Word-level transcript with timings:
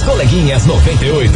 As 0.00 0.06
coleguinhas 0.06 0.64
98. 0.64 1.30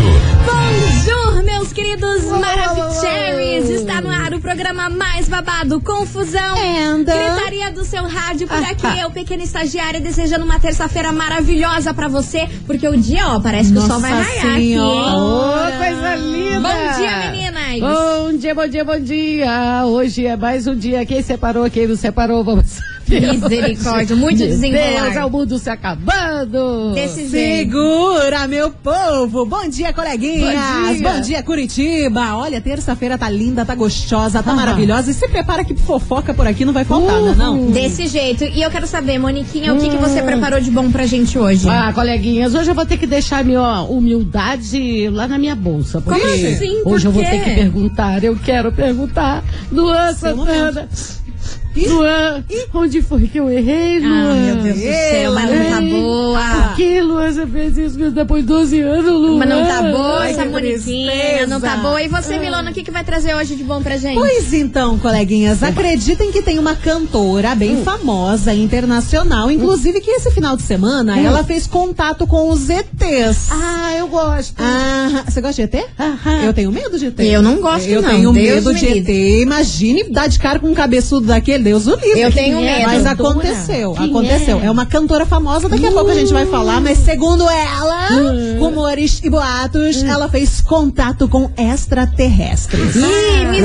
Bonjour, 0.46 1.42
meus 1.44 1.70
queridos 1.70 2.24
Maravicheries! 2.24 3.68
Está 3.68 4.00
no 4.00 4.08
ar 4.08 4.32
o 4.32 4.40
programa 4.40 4.88
mais 4.88 5.28
babado, 5.28 5.82
Confusão. 5.82 6.56
And- 6.56 7.04
Gritaria 7.04 7.70
do 7.72 7.84
seu 7.84 8.04
rádio 8.08 8.48
por 8.48 8.56
aqui. 8.56 8.86
Eu, 8.98 9.10
pequena 9.10 9.42
estagiária, 9.42 10.00
desejando 10.00 10.46
uma 10.46 10.58
terça-feira 10.58 11.12
maravilhosa 11.12 11.92
pra 11.92 12.08
você, 12.08 12.48
porque 12.66 12.88
o 12.88 12.96
dia, 12.96 13.28
ó, 13.28 13.38
parece 13.40 13.70
que 13.70 13.78
o 13.78 13.82
sol 13.82 14.00
vai 14.00 14.12
Nossa 14.14 14.30
raiar 14.30 14.54
aqui. 14.54 14.78
Ô, 14.78 15.78
coisa 15.78 16.14
linda! 16.16 16.60
Bom 16.60 16.98
dia, 16.98 17.30
meninas! 17.30 17.80
Bom 17.80 18.38
dia, 18.38 18.54
bom 18.54 18.66
dia, 18.66 18.84
bom 18.84 18.98
dia! 18.98 19.82
Hoje 19.84 20.24
é 20.26 20.36
mais 20.38 20.66
um 20.66 20.74
dia. 20.74 21.04
Quem 21.04 21.20
separou, 21.22 21.68
quem 21.70 21.86
não 21.86 21.96
separou, 21.96 22.42
vamos. 22.42 22.78
Misericórdia, 23.08 24.16
muito 24.16 24.38
Meu 24.38 24.48
desenrolar. 24.48 25.02
Deus, 25.04 25.16
é 25.16 25.24
o 25.24 25.30
mundo 25.30 25.58
se 25.58 25.70
acabando! 25.70 26.92
Desse 26.94 27.28
jeito. 27.28 27.70
Segura, 27.72 28.48
meu 28.48 28.70
povo! 28.70 29.44
Bom 29.46 29.68
dia, 29.68 29.92
coleguinhas! 29.92 30.54
Bom 30.54 30.92
dia. 30.94 31.12
Bom 31.12 31.20
dia, 31.20 31.42
Curitiba! 31.42 32.34
Olha, 32.36 32.60
terça-feira 32.60 33.16
tá 33.18 33.28
linda, 33.28 33.64
tá 33.64 33.74
gostosa, 33.74 34.42
tá 34.42 34.52
Ah. 34.52 34.54
maravilhosa. 34.54 35.10
E 35.10 35.14
se 35.14 35.28
prepara 35.28 35.64
que 35.64 35.74
fofoca 35.74 36.32
por 36.32 36.46
aqui 36.46 36.64
não 36.64 36.72
vai 36.72 36.84
faltar, 36.84 37.20
né, 37.20 37.34
não? 37.36 37.70
Desse 37.70 38.06
jeito. 38.06 38.44
E 38.44 38.62
eu 38.62 38.70
quero 38.70 38.86
saber, 38.86 39.18
Moniquinha, 39.18 39.74
o 39.74 39.78
que, 39.78 39.88
que 39.90 39.96
você 39.96 40.22
preparou 40.22 40.60
de 40.60 40.70
bom 40.70 40.90
pra 40.90 41.06
gente 41.06 41.38
hoje? 41.38 41.68
Ah, 41.68 41.92
coleguinhas, 41.94 42.54
hoje 42.54 42.70
eu 42.70 42.74
vou 42.74 42.86
ter 42.86 42.96
que 42.96 43.06
deixar 43.06 43.38
a 43.40 43.44
minha 43.44 43.82
humildade 43.82 45.08
lá 45.10 45.26
na 45.28 45.38
minha 45.38 45.54
bolsa. 45.54 46.00
Porque 46.00 46.20
Como 46.20 46.32
assim? 46.32 46.82
Por 46.82 46.94
Hoje 46.94 47.06
eu 47.06 47.12
vou 47.12 47.22
ter 47.22 47.42
que 47.44 47.50
perguntar, 47.54 48.24
eu 48.24 48.36
quero 48.36 48.72
perguntar. 48.72 49.42
Luan 49.70 50.12
Seu 50.14 50.36
Santana. 50.36 50.88
Luan, 51.76 52.44
onde 52.72 53.02
foi 53.02 53.26
que 53.26 53.38
eu 53.38 53.50
errei, 53.50 53.98
Luan? 54.00 54.30
Ah, 54.30 54.34
meu 54.34 54.56
Deus 54.56 54.76
do 54.76 54.82
céu, 54.82 55.32
mas 55.32 55.50
não 55.50 55.70
tá 55.70 55.80
boa. 55.80 56.40
Por 56.68 56.76
que, 56.76 57.00
Luan, 57.00 57.32
você 57.32 57.46
fez 57.46 57.78
isso 57.78 58.10
depois 58.12 58.42
de 58.42 58.48
12 58.48 58.80
anos, 58.80 59.12
Luan? 59.12 59.38
Mas 59.38 59.48
não 59.48 59.66
tá 59.66 59.82
boa 59.82 60.18
Ai, 60.20 60.30
essa 60.32 60.46
tristeza. 60.46 61.46
não 61.48 61.60
tá 61.60 61.76
boa. 61.78 62.00
E 62.02 62.08
você, 62.08 62.38
Milona, 62.38 62.70
o 62.70 62.74
que, 62.74 62.82
que 62.82 62.90
vai 62.90 63.02
trazer 63.04 63.34
hoje 63.34 63.56
de 63.56 63.64
bom 63.64 63.82
pra 63.82 63.96
gente? 63.96 64.14
Pois 64.14 64.52
então, 64.52 64.98
coleguinhas, 64.98 65.62
acreditem 65.62 66.30
que 66.30 66.42
tem 66.42 66.58
uma 66.58 66.74
cantora 66.76 67.54
bem 67.54 67.82
famosa, 67.82 68.52
internacional, 68.54 69.50
inclusive 69.50 70.00
que 70.00 70.10
esse 70.10 70.30
final 70.30 70.56
de 70.56 70.62
semana 70.62 71.18
ela 71.18 71.42
fez 71.44 71.66
contato 71.66 72.26
com 72.26 72.50
os 72.50 72.68
ETs. 72.70 73.48
Ah, 73.50 73.94
eu 73.98 74.06
gosto. 74.08 74.54
Ah, 74.58 75.24
você 75.28 75.40
gosta 75.40 75.66
de 75.66 75.76
ET? 75.76 75.86
Aham. 75.98 76.42
Eu 76.44 76.52
tenho 76.54 76.70
medo 76.70 76.98
de 76.98 77.06
ET. 77.06 77.18
Eu 77.20 77.42
não 77.42 77.60
gosto, 77.60 77.86
Eu 77.88 78.00
não. 78.02 78.10
tenho 78.10 78.32
Deus 78.32 78.64
medo 78.64 78.72
me 78.72 78.78
de. 78.78 78.86
ET. 78.98 79.42
Imagine 79.42 80.04
dar 80.10 80.28
de 80.28 80.38
cara 80.38 80.58
com 80.58 80.68
um 80.68 80.74
cabeçudo 80.74 81.26
daquele, 81.26 81.63
Deus 81.64 81.86
o 81.86 81.96
livre. 81.96 82.20
Eu 82.20 82.30
tenho 82.32 82.58
é? 82.58 82.78
medo. 82.78 82.86
Mas 82.86 83.02
Cantora? 83.02 83.30
aconteceu, 83.30 83.92
Quem 83.94 84.10
aconteceu. 84.10 84.60
é? 84.60 84.66
É? 84.66 84.70
uma 84.70 84.86
cantora 84.86 85.24
famosa, 85.26 85.68
daqui 85.68 85.86
a 85.86 85.90
pouco 85.92 86.10
a 86.10 86.14
gente 86.14 86.32
vai 86.32 86.46
falar, 86.46 86.80
mas 86.80 86.98
segundo 86.98 87.48
ela, 87.48 88.08
rumores 88.58 89.20
e 89.24 89.30
boatos, 89.30 90.02
ela 90.02 90.28
fez 90.28 90.60
contato 90.60 91.26
com 91.28 91.50
extraterrestres. 91.56 92.94
Ih, 92.96 93.00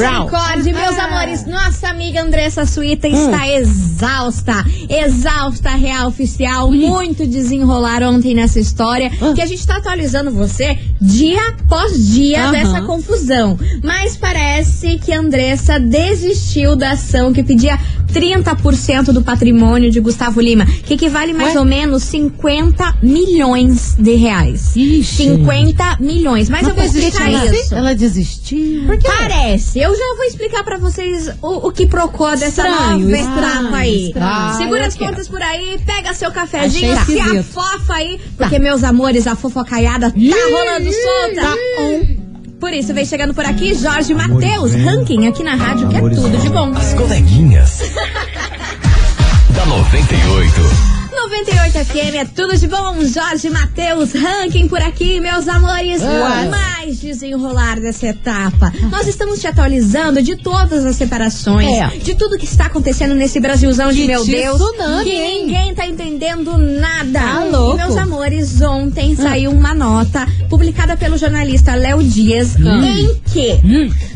Rau. 0.01 0.25
misericórdia, 0.25 0.73
meus 0.73 0.97
Ah. 0.97 1.03
amores. 1.05 1.45
Nossa 1.45 1.89
amiga 1.89 2.21
Andressa 2.21 2.65
Suíta 2.65 3.07
está 3.07 3.47
exausta. 3.47 4.65
Exausta, 4.87 5.69
real 5.71 6.07
oficial. 6.07 6.71
Muito 6.71 7.27
desenrolar 7.27 8.01
ontem 8.03 8.33
nessa 8.33 8.59
história. 8.59 9.09
Que 9.35 9.41
a 9.41 9.45
gente 9.45 9.65
tá 9.67 9.77
atualizando 9.77 10.31
você 10.31 10.77
dia 11.01 11.39
após 11.49 12.07
dia 12.07 12.43
Aham. 12.43 12.51
dessa 12.51 12.81
confusão. 12.81 13.59
Mas 13.83 14.15
parece 14.15 14.97
que 14.99 15.11
a 15.11 15.19
Andressa 15.19 15.79
desistiu 15.79 16.75
da 16.75 16.91
ação 16.91 17.33
que 17.33 17.43
pedia 17.43 17.77
30% 18.13 19.11
do 19.11 19.21
patrimônio 19.21 19.91
de 19.91 19.99
Gustavo 19.99 20.41
Lima, 20.41 20.65
que 20.65 20.95
equivale 20.95 21.33
mais 21.33 21.53
Ué? 21.53 21.59
ou 21.59 21.65
menos 21.65 22.03
50 22.03 22.97
milhões 23.01 23.95
de 23.97 24.15
reais. 24.15 24.75
Ixi. 24.75 25.23
50 25.23 25.97
milhões. 25.99 26.49
Mas, 26.49 26.67
eu 26.67 26.73
vou 26.73 26.83
explicar 26.83 27.31
ela, 27.31 27.45
isso. 27.55 27.75
ela 27.75 27.95
desistiu. 27.95 28.83
Parece. 29.03 29.79
Eu 29.79 29.95
já 29.95 30.15
vou 30.15 30.25
explicar 30.25 30.63
pra 30.63 30.77
vocês 30.77 31.29
o, 31.41 31.67
o 31.67 31.71
que 31.71 31.85
procura 31.85 32.35
dessa 32.37 32.63
nova 32.63 32.95
estranho, 32.97 33.15
etapa 33.15 33.77
aí. 33.77 34.07
estranho. 34.07 34.57
Segura 34.57 34.87
as 34.87 34.95
contas 34.95 35.27
por 35.27 35.41
aí, 35.41 35.79
pega 35.85 36.13
seu 36.13 36.31
cafezinho, 36.31 36.91
Achei 36.93 37.05
se 37.15 37.19
esquisito. 37.21 37.59
afofa 37.59 37.93
aí, 37.93 38.19
porque, 38.37 38.59
meus 38.59 38.83
amores, 38.83 39.27
a 39.27 39.35
fofocaiada 39.35 40.11
tá 40.11 40.17
rolando 40.17 40.89
solta. 40.91 41.41
Tá 41.41 41.55
on. 41.81 42.18
Por 42.59 42.73
isso, 42.73 42.93
vem 42.93 43.05
chegando 43.05 43.33
por 43.33 43.45
aqui 43.45 43.73
Jorge 43.73 44.13
Matheus, 44.13 44.73
ranking 44.73 45.27
aqui 45.27 45.43
na 45.43 45.55
rádio, 45.55 45.87
que 45.87 45.95
é 45.95 46.01
tudo 46.01 46.37
de 46.37 46.49
bom. 46.49 46.73
As 46.75 46.93
coleguinhas. 46.93 47.79
da 49.55 49.65
98. 49.65 50.98
98 51.29 51.85
FM 51.85 52.15
é 52.15 52.25
tudo 52.25 52.57
de 52.57 52.67
bom. 52.67 52.95
Jorge 53.05 53.49
Matheus, 53.51 54.13
ranking 54.13 54.67
por 54.67 54.81
aqui, 54.81 55.19
meus 55.19 55.47
amores. 55.47 56.01
What? 56.01 56.47
Mais 56.49 56.99
desenrolar 56.99 57.79
dessa 57.79 58.07
etapa. 58.07 58.73
Nós 58.89 59.05
estamos 59.07 59.39
te 59.39 59.45
atualizando 59.45 60.23
de 60.23 60.35
todas 60.37 60.83
as 60.85 60.95
separações, 60.95 61.67
É. 61.69 61.87
de 61.97 62.15
tudo 62.15 62.35
que 62.37 62.45
está 62.45 62.65
acontecendo 62.65 63.13
nesse 63.13 63.39
Brasilzão 63.39 63.91
de 63.93 64.05
meu 64.05 64.25
Deus. 64.25 64.57
tsunami, 64.59 65.03
que 65.03 65.19
ninguém 65.19 65.75
tá 65.75 65.85
entendendo 65.85 66.57
nada. 66.57 67.19
Tá 67.19 67.43
louco. 67.45 67.75
E, 67.75 67.77
meus 67.77 67.95
amores, 67.95 68.61
ontem 68.61 69.15
saiu 69.15 69.51
uma 69.51 69.75
nota 69.75 70.27
publicada 70.49 70.97
pelo 70.97 71.15
jornalista 71.15 71.75
Léo 71.75 72.01
Dias 72.03 72.55
em 72.55 73.15
que 73.31 73.59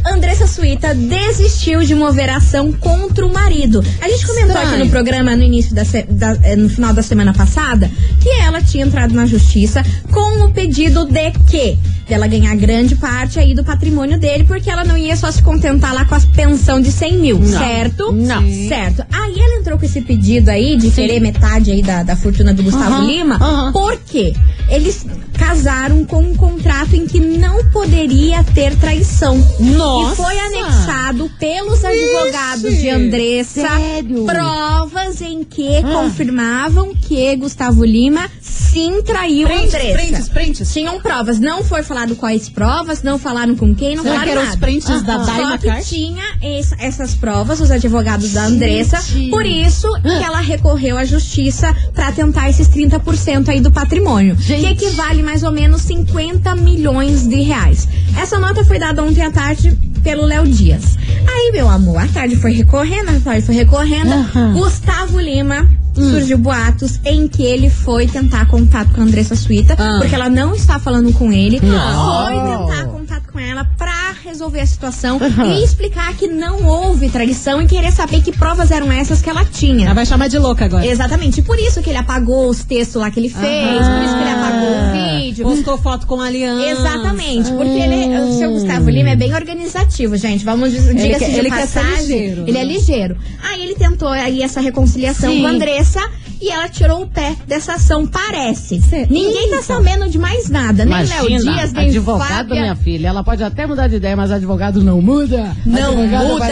Andressa 0.03 0.47
Suíta 0.47 0.95
desistiu 0.95 1.81
de 1.81 1.93
mover 1.93 2.29
ação 2.31 2.71
contra 2.73 3.23
o 3.25 3.31
marido. 3.31 3.83
A 4.01 4.09
gente 4.09 4.25
comentou 4.25 4.57
aqui 4.57 4.77
no 4.77 4.89
programa 4.89 5.35
no 5.35 5.43
início 5.43 5.75
da, 5.75 5.83
da- 6.09 6.39
eh, 6.43 6.55
no 6.55 6.69
final 6.69 6.91
da 6.93 7.02
semana 7.03 7.33
passada 7.33 7.89
que 8.19 8.29
ela 8.41 8.61
tinha 8.61 8.85
entrado 8.85 9.13
na 9.13 9.25
justiça 9.25 9.83
com 10.11 10.45
o 10.45 10.51
pedido 10.51 11.05
de 11.05 11.31
que 11.49 11.77
dela 12.07 12.27
ganhar 12.27 12.55
grande 12.55 12.95
parte 12.95 13.39
aí 13.39 13.53
do 13.55 13.63
patrimônio 13.63 14.19
dele, 14.19 14.43
porque 14.43 14.69
ela 14.69 14.83
não 14.83 14.97
ia 14.97 15.15
só 15.15 15.31
se 15.31 15.41
contentar 15.41 15.93
lá 15.93 16.05
com 16.05 16.15
a 16.15 16.19
pensão 16.19 16.81
de 16.81 16.91
100 16.91 17.17
mil, 17.17 17.45
certo? 17.47 18.11
Não. 18.11 18.41
Sim. 18.41 18.67
Certo. 18.67 19.05
Aí 19.11 19.39
ela 19.39 19.59
entrou 19.59 19.77
com 19.79 19.85
esse 19.85 20.01
pedido 20.01 20.49
aí 20.49 20.75
de 20.75 20.91
querer 20.91 21.19
metade 21.19 21.71
aí 21.71 21.81
da, 21.81 22.03
da 22.03 22.15
fortuna 22.15 22.53
do 22.53 22.61
Gustavo 22.63 22.95
Aham, 22.95 23.05
Lima, 23.07 23.35
aham. 23.35 23.71
por 23.71 23.97
quê? 24.05 24.33
Eles 24.69 25.05
casaram 25.37 26.05
com 26.05 26.21
um 26.21 26.35
contrato 26.35 26.95
em 26.95 27.05
que 27.05 27.19
não 27.19 27.63
poderia 27.71 28.43
ter 28.43 28.75
traição. 28.77 29.37
Nossa! 29.59 30.13
E 30.13 30.15
foi 30.15 30.39
anexado 30.39 31.29
pelos 31.39 31.83
advogados 31.83 32.77
de 32.77 32.89
Andressa 32.89 33.61
Sério? 33.67 34.25
provas 34.25 35.21
em 35.21 35.43
que 35.43 35.77
Ah. 35.77 35.81
confirmavam 35.83 36.93
que 36.95 37.35
Gustavo 37.35 37.83
Lima 37.83 38.29
sim 38.41 39.01
traiu 39.03 39.47
Prints, 39.47 39.65
Andressa. 39.73 39.93
prints, 39.93 40.29
prints. 40.29 40.73
Tinham 40.73 40.99
provas, 40.99 41.39
não 41.39 41.63
foi 41.63 41.83
falado 41.83 42.15
quais 42.15 42.49
provas, 42.49 43.03
não 43.03 43.19
falaram 43.19 43.55
com 43.55 43.73
quem, 43.75 43.95
não 43.95 44.03
Será 44.03 44.15
falaram 44.15 44.31
que 44.31 44.37
eram 44.37 44.43
nada. 44.45 44.55
os 44.55 44.59
prints 44.59 45.01
da 45.03 45.23
Só 45.23 45.57
que 45.57 45.81
tinha 45.83 46.23
es- 46.41 46.73
essas 46.79 47.13
provas, 47.13 47.59
os 47.61 47.69
advogados 47.69 48.31
da 48.33 48.45
Andressa, 48.45 48.99
Gente. 49.01 49.29
por 49.29 49.45
isso 49.45 49.87
que 50.01 50.23
ela 50.23 50.39
recorreu 50.39 50.97
à 50.97 51.05
justiça 51.05 51.75
pra 51.93 52.11
tentar 52.11 52.49
esses 52.49 52.67
30% 52.67 53.49
aí 53.49 53.59
do 53.61 53.71
patrimônio, 53.71 54.35
que 54.35 54.41
Gente. 54.43 54.95
Equivale 55.23 55.25
mais 55.25 55.43
ou 55.43 55.51
menos 55.51 55.81
50 55.83 56.55
milhões 56.55 57.25
de 57.27 57.41
reais. 57.41 57.87
Essa 58.19 58.37
nota 58.39 58.63
foi 58.63 58.77
dada 58.77 59.01
ontem 59.03 59.21
à 59.23 59.31
tarde 59.31 59.71
pelo 60.03 60.23
Léo 60.25 60.45
Dias. 60.45 60.97
Aí, 61.27 61.51
meu 61.53 61.69
amor, 61.69 61.97
a 61.97 62.07
tarde 62.07 62.35
foi 62.35 62.51
recorrendo, 62.51 63.09
a 63.09 63.19
tarde 63.19 63.45
foi 63.45 63.55
recorrendo. 63.55 64.11
Aham. 64.11 64.53
Gustavo 64.53 65.19
Lima 65.19 65.67
surgiu 65.95 66.37
boatos 66.39 66.99
em 67.05 67.27
que 67.27 67.43
ele 67.43 67.69
foi 67.69 68.07
tentar 68.07 68.47
contato 68.47 68.89
com 68.93 69.01
a 69.01 69.03
Andressa 69.03 69.35
Suíta, 69.35 69.75
Ah. 69.77 69.97
porque 69.99 70.13
ela 70.15 70.27
não 70.29 70.55
está 70.55 70.79
falando 70.79 71.13
com 71.13 71.31
ele. 71.31 71.59
Não. 71.61 72.25
Foi 72.25 72.33
tentar 72.33 72.85
contato 72.87 73.02
com 73.21 73.39
ela 73.39 73.65
pra 73.77 74.13
resolver 74.23 74.59
a 74.61 74.65
situação 74.65 75.17
Aham. 75.21 75.53
e 75.55 75.63
explicar 75.63 76.13
que 76.15 76.27
não 76.27 76.63
houve 76.65 77.09
traição 77.09 77.61
e 77.61 77.67
querer 77.67 77.91
saber 77.91 78.21
que 78.21 78.31
provas 78.31 78.71
eram 78.71 78.91
essas 78.91 79.21
que 79.21 79.29
ela 79.29 79.43
tinha. 79.45 79.85
Ela 79.85 79.93
vai 79.95 80.05
chamar 80.05 80.27
de 80.27 80.37
louca 80.37 80.65
agora. 80.65 80.85
Exatamente, 80.85 81.41
por 81.41 81.59
isso 81.59 81.81
que 81.81 81.89
ele 81.89 81.97
apagou 81.97 82.47
os 82.49 82.63
textos 82.63 83.01
lá 83.01 83.09
que 83.11 83.19
ele 83.19 83.29
fez, 83.29 83.87
por 83.87 84.03
isso 84.03 84.15
que 84.15 84.21
ele 84.21 84.31
apagou 84.31 84.69
o 84.69 85.17
vídeo. 85.21 85.45
Postou 85.45 85.77
foto 85.77 86.07
com 86.07 86.19
aliança. 86.21 86.69
Exatamente, 86.69 87.51
porque 87.51 87.69
ele, 87.79 88.17
o 88.19 88.37
seu 88.37 88.51
Gustavo 88.51 88.89
Lima 88.89 89.09
é 89.09 89.15
bem 89.15 89.33
organizativo, 89.33 90.15
gente. 90.17 90.43
Vamos 90.45 90.71
dizer, 90.71 90.93
diga-se 90.95 91.19
quer- 91.25 91.31
de 91.31 91.37
ele 91.39 91.49
quer 91.49 91.67
ser 91.67 91.79
passagem. 91.81 92.01
ligeiro, 92.01 92.43
ele 92.47 92.57
é 92.57 92.63
ligeiro. 92.63 93.17
Aí 93.43 93.61
ele 93.63 93.75
tentou 93.75 94.07
aí 94.09 94.41
essa 94.41 94.61
reconciliação 94.61 95.31
Sim. 95.31 95.41
com 95.41 95.47
a 95.47 95.49
Andressa 95.51 96.01
e 96.45 96.49
ela 96.49 96.67
tirou 96.67 97.03
o 97.03 97.07
pé 97.07 97.35
dessa 97.47 97.73
ação, 97.75 98.05
parece. 98.05 98.81
Cê- 98.81 99.07
Ninguém 99.09 99.49
tá 99.51 99.61
sabendo 99.61 100.09
de 100.09 100.19
mais 100.19 100.49
nada, 100.49 100.83
nem 100.85 100.93
Léo 100.93 101.27
Imagina, 101.29 101.53
Dias, 101.53 101.71
nem 101.73 101.87
advogado, 101.89 102.27
Fábia. 102.49 102.61
minha 102.61 102.75
filha. 102.75 103.07
Ela 103.07 103.23
pode 103.23 103.43
até 103.43 103.65
mudar 103.65 103.87
de 103.87 103.95
ideia, 103.95 104.15
mas 104.15 104.31
advogado 104.31 104.83
não 104.83 105.01
muda. 105.01 105.55
Não 105.65 105.95
muda. 105.95 106.49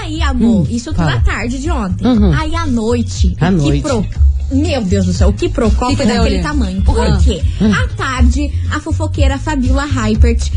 Aí, 0.00 0.20
amor, 0.22 0.66
isso 0.70 0.92
tudo 0.92 1.08
à 1.08 1.18
tarde 1.20 1.58
de 1.58 1.70
ontem. 1.70 2.06
Uhum. 2.06 2.32
Aí 2.38 2.54
à 2.54 2.66
noite, 2.66 3.36
À 3.40 3.48
o 3.50 3.56
que 3.58 3.62
noite. 3.62 3.82
pro... 3.82 4.06
Meu 4.50 4.82
Deus 4.82 5.06
do 5.06 5.14
céu, 5.14 5.30
o 5.30 5.32
que 5.32 5.48
deu, 5.48 5.70
daquele 5.70 6.36
Lê? 6.36 6.42
tamanho. 6.42 6.82
Por 6.82 7.00
Ah. 7.00 7.18
quê? 7.24 7.40
À 7.60 7.88
tarde, 7.96 8.52
a 8.70 8.80
fofoqueira 8.80 9.38
Fabiola 9.38 9.84
Hypert 9.86 10.50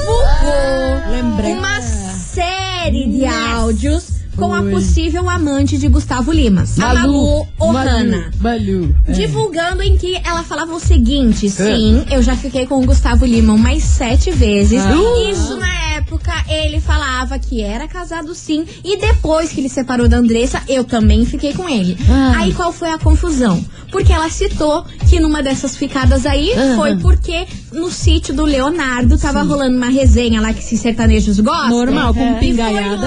divulgou 0.00 1.10
Lembrei. 1.10 1.52
uma 1.52 1.80
série 1.82 3.08
de 3.08 3.26
áudios 3.26 4.09
com 4.40 4.54
a 4.54 4.62
possível 4.62 5.28
amante 5.28 5.76
de 5.76 5.86
Gustavo 5.86 6.32
Lima, 6.32 6.64
a 6.78 6.94
Malu 6.94 7.46
Ohana. 7.58 8.30
Malu. 8.40 8.94
É. 9.06 9.12
Divulgando 9.12 9.82
em 9.82 9.98
que 9.98 10.16
ela 10.24 10.42
falava 10.42 10.74
o 10.74 10.80
seguinte: 10.80 11.50
sim, 11.50 12.02
eu 12.10 12.22
já 12.22 12.34
fiquei 12.34 12.66
com 12.66 12.80
o 12.80 12.86
Gustavo 12.86 13.26
Lima 13.26 13.52
umas 13.52 13.82
sete 13.82 14.30
vezes. 14.30 14.80
Ah. 14.82 15.30
Isso 15.30 15.56
na 15.56 15.80
época 15.96 16.32
ele 16.48 16.80
falava 16.80 17.38
que 17.38 17.60
era 17.60 17.86
casado 17.86 18.34
sim. 18.34 18.64
E 18.82 18.96
depois 18.96 19.52
que 19.52 19.60
ele 19.60 19.68
separou 19.68 20.08
da 20.08 20.16
Andressa, 20.16 20.62
eu 20.66 20.84
também 20.84 21.26
fiquei 21.26 21.52
com 21.52 21.68
ele. 21.68 21.98
Ah. 22.08 22.38
Aí 22.38 22.54
qual 22.54 22.72
foi 22.72 22.90
a 22.90 22.98
confusão? 22.98 23.62
Porque 23.92 24.12
ela 24.12 24.30
citou 24.30 24.84
que 25.08 25.20
numa 25.20 25.42
dessas 25.42 25.76
ficadas 25.76 26.24
aí 26.24 26.52
Aham. 26.54 26.76
foi 26.76 26.96
porque 26.96 27.46
no 27.72 27.90
sítio 27.90 28.32
do 28.32 28.44
Leonardo 28.44 29.18
tava 29.18 29.42
rolando 29.42 29.76
uma 29.76 29.88
resenha 29.88 30.40
lá 30.40 30.52
que 30.52 30.60
esses 30.60 30.80
sertanejos 30.80 31.38
gostam. 31.40 31.70
Normal, 31.70 32.14
com 32.14 32.30
foi 32.30 32.40
pingaiada. 32.40 33.06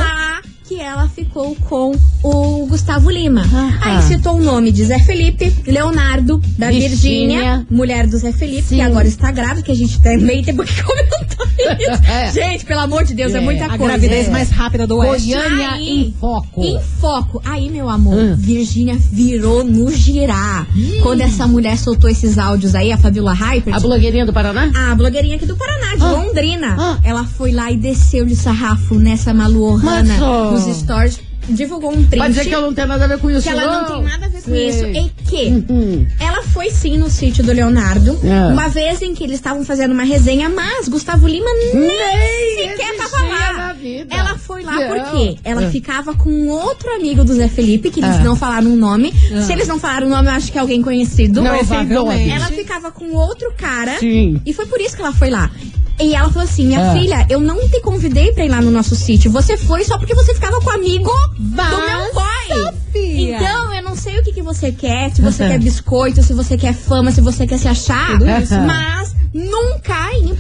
Que 0.73 0.81
ela 0.81 1.07
ficou 1.07 1.55
com 1.69 1.95
o 2.23 2.65
Gustavo 2.67 3.09
Lima. 3.11 3.43
Ah, 3.53 3.79
Aí 3.81 3.95
tá. 3.97 4.01
citou 4.01 4.37
o 4.37 4.41
nome 4.43 4.71
de 4.71 4.83
Zé 4.85 4.97
Felipe, 4.99 5.53
Leonardo, 5.67 6.41
da 6.57 6.71
Virgínia. 6.71 7.65
Mulher 7.69 8.07
do 8.07 8.17
Zé 8.17 8.31
Felipe, 8.31 8.63
Sim. 8.69 8.75
que 8.77 8.81
agora 8.81 9.07
está 9.07 9.31
grávida, 9.31 9.61
que 9.61 9.71
a 9.71 9.75
gente 9.75 10.01
também 10.01 10.43
tem 10.43 10.55
que 10.55 10.83
comentar 10.83 11.47
isso. 11.47 12.03
É. 12.13 12.31
Gente, 12.31 12.65
pelo 12.65 12.81
amor 12.81 13.03
de 13.03 13.13
Deus, 13.13 13.33
é, 13.33 13.37
É, 13.37 13.41
muita 13.41 13.65
A 13.65 13.69
coisa. 13.69 13.85
gravidez 13.85 14.27
É. 14.27 14.31
mais 14.31 14.49
rápida 14.49 14.87
do 14.87 14.97
Oeste. 14.97 15.27
Goiânia 15.33 15.71
Aí, 15.71 16.07
em 16.07 16.13
foco. 16.19 16.63
Em 16.63 16.79
foco. 16.99 17.41
Aí, 17.45 17.69
meu 17.69 17.87
amor, 17.89 18.15
Hum. 18.15 18.35
Virgínia 18.35 18.97
virou 19.11 19.63
no 19.63 19.91
girar. 19.91 20.67
Quando 21.03 21.21
essa 21.21 21.47
mulher 21.47 21.77
soltou 21.77 22.09
esses 22.09 22.37
áudios 22.37 22.73
aí, 22.75 22.91
a 22.91 22.97
Fabiola 22.97 23.33
Hyper, 23.33 23.75
A 23.75 23.79
blogueirinha 23.79 24.25
do 24.25 24.33
Paraná? 24.33 24.71
a 24.73 24.95
blogueirinha 24.95 25.35
aqui 25.35 25.45
do 25.45 25.55
Paraná, 25.55 25.95
de 25.95 26.03
Ah. 26.03 26.11
Londrina. 26.11 26.75
Ah. 26.79 26.97
Ela 27.03 27.25
foi 27.25 27.51
lá 27.51 27.71
e 27.71 27.77
desceu 27.77 28.25
de 28.25 28.35
sarrafo 28.35 28.95
nessa 28.95 29.33
Malu 29.33 29.61
Ohana 29.73 30.03
Mas, 30.13 30.21
ó. 30.21 30.51
Nos 30.67 30.77
stories. 30.77 31.19
Divulgou 31.49 31.91
um 31.91 32.05
print. 32.05 32.17
Pode 32.19 32.29
dizer 32.33 32.45
que 32.45 32.53
ela 32.53 32.65
não 32.67 32.73
tem 32.73 32.85
nada 32.85 33.03
a 33.03 33.07
ver 33.09 33.19
com 33.19 33.29
isso, 33.29 33.41
que 33.41 33.49
ela 33.49 33.81
não 33.81 33.85
tem 33.85 34.03
nada 34.03 34.25
a 34.27 34.29
ver 34.29 34.41
com 34.41 34.49
Sei. 34.49 34.69
isso. 34.69 34.85
E 34.85 35.09
que 35.29 35.45
Uhum. 35.69 36.07
ela 36.17 36.41
foi 36.41 36.69
sim 36.71 36.97
no 36.97 37.09
sítio 37.09 37.43
do 37.43 37.51
Leonardo. 37.51 38.17
É. 38.23 38.53
Uma 38.53 38.69
vez 38.69 39.01
em 39.01 39.13
que 39.13 39.25
eles 39.25 39.35
estavam 39.35 39.65
fazendo 39.65 39.91
uma 39.91 40.03
resenha, 40.03 40.47
mas 40.47 40.87
Gustavo 40.87 41.27
Lima 41.27 41.49
nem, 41.73 41.75
Nem 41.75 42.69
sequer 42.69 42.95
tava 42.95 43.17
lá. 43.25 43.75
Ela 44.09 44.37
foi 44.37 44.63
lá 44.63 44.71
Não. 44.73 44.87
porque 44.87 45.37
ela 45.43 45.63
É. 45.65 45.69
ficava 45.69 46.15
com 46.15 46.47
outro 46.47 46.89
amigo 46.95 47.25
do 47.25 47.33
Zé 47.33 47.49
Felipe, 47.49 47.89
que 47.91 47.99
eles 47.99 48.15
É. 48.19 48.23
não 48.23 48.37
falaram 48.37 48.71
o 48.71 48.77
nome. 48.77 49.13
Se 49.45 49.51
eles 49.51 49.67
não 49.67 49.77
falaram 49.77 50.07
o 50.07 50.09
nome, 50.09 50.29
eu 50.29 50.33
acho 50.33 50.49
que 50.49 50.57
é 50.57 50.61
alguém 50.61 50.81
conhecido. 50.81 51.41
Não, 51.41 51.53
esse 51.55 51.73
é 51.73 51.83
Provavelmente. 51.83 52.31
Ela 52.31 52.47
ficava 52.47 52.89
com 52.89 53.11
outro 53.11 53.51
cara. 53.57 53.99
Sim. 53.99 54.39
E 54.45 54.53
foi 54.53 54.65
por 54.65 54.79
isso 54.79 54.95
que 54.95 55.01
ela 55.01 55.11
foi 55.11 55.29
lá. 55.29 55.51
E 55.99 56.15
ela 56.15 56.27
falou 56.29 56.43
assim: 56.43 56.65
minha 56.67 56.91
Ah. 56.91 56.93
filha, 56.93 57.25
eu 57.29 57.39
não 57.39 57.67
te 57.69 57.79
convidei 57.81 58.31
pra 58.33 58.45
ir 58.45 58.49
lá 58.49 58.61
no 58.61 58.71
nosso 58.71 58.95
sítio. 58.95 59.31
Você 59.31 59.57
foi 59.57 59.83
só 59.83 59.97
porque 59.97 60.15
você 60.15 60.33
ficava 60.33 60.59
com 60.59 60.69
o 60.69 60.73
amigo 60.73 61.11
do 61.37 61.55
meu 61.55 62.13
boy. 62.13 62.73
filha. 62.91 63.37
Então, 63.37 63.73
eu 63.73 63.83
não 63.83 63.95
sei 63.95 64.19
o 64.19 64.23
que, 64.23 64.31
que 64.33 64.41
você 64.41 64.71
quer, 64.71 65.11
se 65.13 65.21
você 65.21 65.45
quer 65.49 65.59
biscoito, 65.59 66.21
se 66.23 66.33
você 66.33 66.57
quer 66.57 66.73
fama, 66.73 67.11
se 67.11 67.21
você 67.21 67.45
quer 67.47 67.57
se 67.57 67.67
achar. 67.67 68.17
Tudo 68.19 68.29
isso. 68.29 68.53
Mas 68.59 69.15
nunca, 69.33 69.72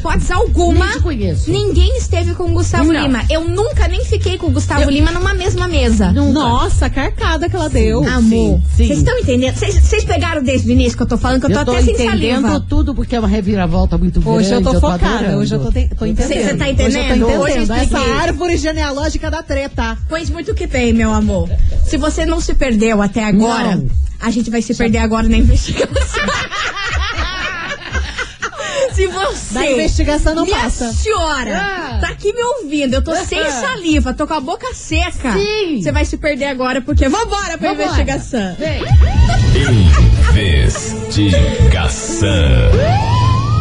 hipótese 0.03 0.33
alguma, 0.33 0.85
ninguém 1.47 1.97
esteve 1.97 2.33
com 2.35 2.43
o 2.43 2.49
Gustavo 2.53 2.91
Não. 2.91 3.01
Lima. 3.03 3.23
Eu 3.29 3.47
nunca 3.47 3.87
nem 3.87 4.03
fiquei 4.03 4.37
com 4.37 4.47
o 4.47 4.51
Gustavo 4.51 4.89
Lima 4.89 5.11
numa 5.11 5.33
mesma 5.33 5.67
mesa. 5.67 6.11
Nossa, 6.11 6.87
a 6.87 6.89
carcada 6.89 7.47
que 7.49 7.55
ela 7.55 7.69
deu. 7.69 8.03
Amor, 8.07 8.59
sim. 8.75 8.85
vocês 8.87 8.97
estão 8.99 9.17
entendendo? 9.19 9.55
Vocês- 9.55 10.03
pegaram 10.03 10.43
desde 10.43 10.67
o 10.69 10.71
início 10.71 10.97
que 10.97 11.03
eu 11.03 11.07
tô 11.07 11.17
falando 11.17 11.39
que 11.39 11.45
eu 11.47 11.51
tô, 11.53 11.59
Eu 11.61 11.65
tô 11.65 11.71
até 11.71 11.81
sem 11.83 11.93
entendendo 11.93 12.41
saliva. 12.41 12.65
tudo 12.67 12.93
porque 12.93 13.15
é 13.15 13.19
uma 13.19 13.27
reviravolta 13.27 13.97
muito 13.97 14.19
grande. 14.19 14.37
Hoje 14.39 14.51
eu 14.51 14.61
tô 14.61 14.73
focada, 14.79 15.07
adorando. 15.07 15.37
hoje 15.37 15.55
eu 15.55 15.59
tô, 15.59 15.71
te- 15.71 15.89
tô 15.97 16.05
entendendo. 16.05 16.43
Você 16.43 16.53
tá 16.55 16.65
Hoje 16.65 16.71
entendendo? 16.73 17.21
eu 17.29 17.37
tô 17.37 17.43
Hoje 17.43 17.55
eu 17.57 17.63
entendendo. 17.63 17.95
Essa 17.95 17.99
árvore 18.21 18.57
genealógica 18.57 19.31
da 19.31 19.41
treta. 19.41 19.97
Pois 20.09 20.29
muito 20.29 20.53
que 20.53 20.67
bem, 20.67 20.91
meu 20.93 21.13
amor. 21.13 21.49
Se 21.87 21.95
você 21.97 22.25
não 22.25 22.41
se 22.41 22.53
perdeu 22.53 23.01
até 23.01 23.23
agora, 23.23 23.77
Não. 23.77 23.87
a 24.19 24.29
gente 24.29 24.49
vai 24.51 24.61
se 24.61 24.75
perder 24.75 24.97
agora 24.99 25.27
na 25.29 25.37
investigação. 25.37 26.23
Se 28.95 29.07
você. 29.07 29.53
Da 29.53 29.65
investigação 29.71 30.35
não 30.35 30.43
minha 30.45 30.57
passa. 30.59 30.91
senhora, 30.93 31.57
Ah. 31.57 31.97
tá 31.99 32.07
aqui 32.09 32.31
me 32.33 32.41
ouvindo. 32.43 32.93
Eu 32.95 33.01
tô 33.03 33.15
sem 33.15 33.43
saliva, 33.49 34.13
tô 34.13 34.27
com 34.27 34.33
a 34.33 34.39
boca 34.39 34.67
seca. 34.73 35.33
Sim. 35.33 35.81
Você 35.81 35.91
vai 35.91 36.05
se 36.05 36.17
perder 36.17 36.45
agora, 36.45 36.81
porque 36.81 37.07
vambora 37.09 37.57
pra 37.57 37.69
Vambora. 37.69 37.85
investigação. 38.01 38.55
Vem. 38.59 38.83
Investigação. 41.23 42.29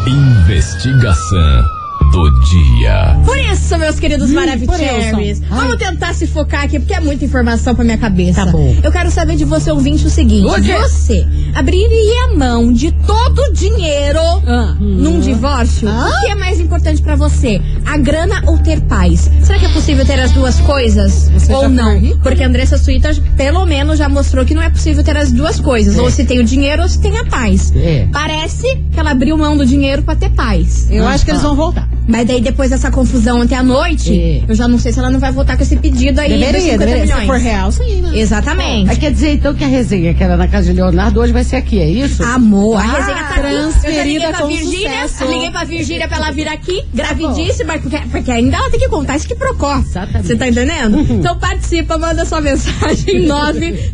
Investigação 0.07 1.63
do 2.11 2.29
dia. 2.41 3.17
Por 3.25 3.37
isso, 3.39 3.75
meus 3.77 3.99
queridos 3.99 4.29
Maravicheries, 4.29 5.39
isso. 5.39 5.43
vamos 5.49 5.77
tentar 5.77 6.13
se 6.13 6.27
focar 6.27 6.63
aqui, 6.65 6.77
porque 6.79 6.93
é 6.93 6.99
muita 6.99 7.25
informação 7.25 7.73
pra 7.73 7.83
minha 7.83 7.97
cabeça. 7.97 8.45
Tá 8.45 8.51
bom. 8.51 8.75
Eu 8.83 8.91
quero 8.91 9.09
saber 9.09 9.35
de 9.35 9.45
você, 9.45 9.71
ouvinte, 9.71 10.05
o 10.05 10.09
seguinte: 10.09 10.45
O 10.45 10.49
você 10.51 11.25
abriria 11.53 12.25
a 12.25 12.35
mão 12.35 12.71
de 12.73 12.91
todo 12.91 13.39
o 13.39 13.53
dinheiro 13.53 14.19
Ah. 14.47 14.75
num 14.79 15.19
divórcio? 15.19 15.87
Ah? 15.87 16.09
O 16.09 16.21
que 16.25 16.31
é 16.31 16.35
mais 16.35 16.59
importante 16.59 17.01
pra 17.01 17.15
você? 17.15 17.61
A 17.85 17.97
grana 17.97 18.41
ou 18.47 18.57
ter 18.57 18.81
paz? 18.81 19.29
Será 19.41 19.59
que 19.59 19.65
é 19.65 19.69
possível 19.69 20.05
ter 20.05 20.19
as 20.19 20.31
duas 20.31 20.59
coisas? 20.61 21.29
Você 21.29 21.53
ou 21.53 21.69
não? 21.69 22.17
Porque 22.21 22.43
a 22.43 22.47
Andressa 22.47 22.77
Suíta, 22.77 23.09
pelo 23.37 23.65
menos, 23.65 23.99
já 23.99 24.09
mostrou 24.09 24.45
que 24.45 24.53
não 24.53 24.61
é 24.61 24.69
possível 24.69 25.03
ter 25.03 25.15
as 25.17 25.31
duas 25.31 25.59
coisas. 25.59 25.97
É. 25.97 26.01
Ou 26.01 26.09
se 26.09 26.23
tem 26.25 26.39
o 26.39 26.43
dinheiro 26.43 26.81
ou 26.81 26.89
se 26.89 26.99
tem 26.99 27.17
a 27.17 27.25
paz. 27.25 27.71
É. 27.75 28.07
Parece 28.11 28.75
que 28.91 28.99
ela 28.99 29.11
abriu 29.11 29.37
mão 29.37 29.55
do 29.57 29.65
dinheiro 29.65 30.03
pra 30.03 30.15
ter 30.15 30.29
paz. 30.29 30.87
Eu 30.89 31.05
Ah, 31.07 31.11
acho 31.11 31.25
que 31.25 31.31
eles 31.31 31.41
vão 31.41 31.55
voltar. 31.55 31.87
Mas 32.07 32.27
daí 32.27 32.41
depois 32.41 32.69
dessa 32.69 32.91
confusão 32.91 33.41
até 33.41 33.55
a 33.55 33.63
noite, 33.63 34.13
É. 34.13 34.41
eu 34.47 34.53
já 34.55 34.67
não 34.67 34.77
sei 34.77 34.91
se 34.91 34.99
ela 34.99 35.09
não 35.09 35.19
vai 35.19 35.31
voltar 35.31 35.55
com 35.55 35.63
esse 35.63 35.77
pedido 35.77 36.19
aí 36.19 36.29
dos 36.29 36.39
Deveria, 36.39 36.61
50 36.73 36.85
deveria. 36.85 37.05
Se 37.07 37.13
milhões. 37.13 37.27
for 37.27 37.37
real, 37.39 37.71
sim, 37.71 38.01
né? 38.01 38.11
Exatamente. 38.19 38.87
Mas 38.87 38.97
quer 38.97 39.11
dizer 39.11 39.33
então 39.33 39.53
que 39.53 39.63
a 39.63 39.67
resenha 39.67 40.13
que 40.13 40.23
era 40.23 40.35
na 40.35 40.47
casa 40.47 40.67
de 40.67 40.73
Leonardo 40.73 41.19
hoje 41.21 41.31
vai 41.31 41.43
ser 41.43 41.55
aqui, 41.55 41.79
é 41.79 41.89
isso? 41.89 42.21
Amor, 42.23 42.77
a 42.77 42.81
Ah, 42.81 42.97
resenha 42.99 43.23
tá 43.23 43.35
aqui. 43.35 43.39
Eu 43.39 43.71
já 43.93 44.03
liguei 44.03 44.19
transferida 44.19 44.27
pra 44.29 44.39
com 44.39 44.47
Virgínia, 44.47 45.07
sucesso. 45.07 45.31
liguei 45.31 45.51
pra 45.51 45.63
Virgínia 45.63 46.07
pra 46.07 46.17
ela 46.17 46.31
vir 46.31 46.47
aqui, 46.47 46.83
gravidíssima, 46.93 47.79
porque, 47.79 47.97
porque 48.11 48.31
ainda 48.31 48.57
ela 48.57 48.69
tem 48.69 48.79
que 48.79 48.89
contar 48.89 49.15
isso 49.15 49.27
que 49.27 49.35
procó. 49.35 49.77
Exatamente. 49.79 50.17
Uhum. 50.17 50.23
Você 50.23 50.35
tá 50.35 50.47
entendendo? 50.49 50.99
Então 51.09 51.37
participa, 51.37 51.97
manda 51.97 52.25
sua 52.25 52.41
mensagem 52.41 53.27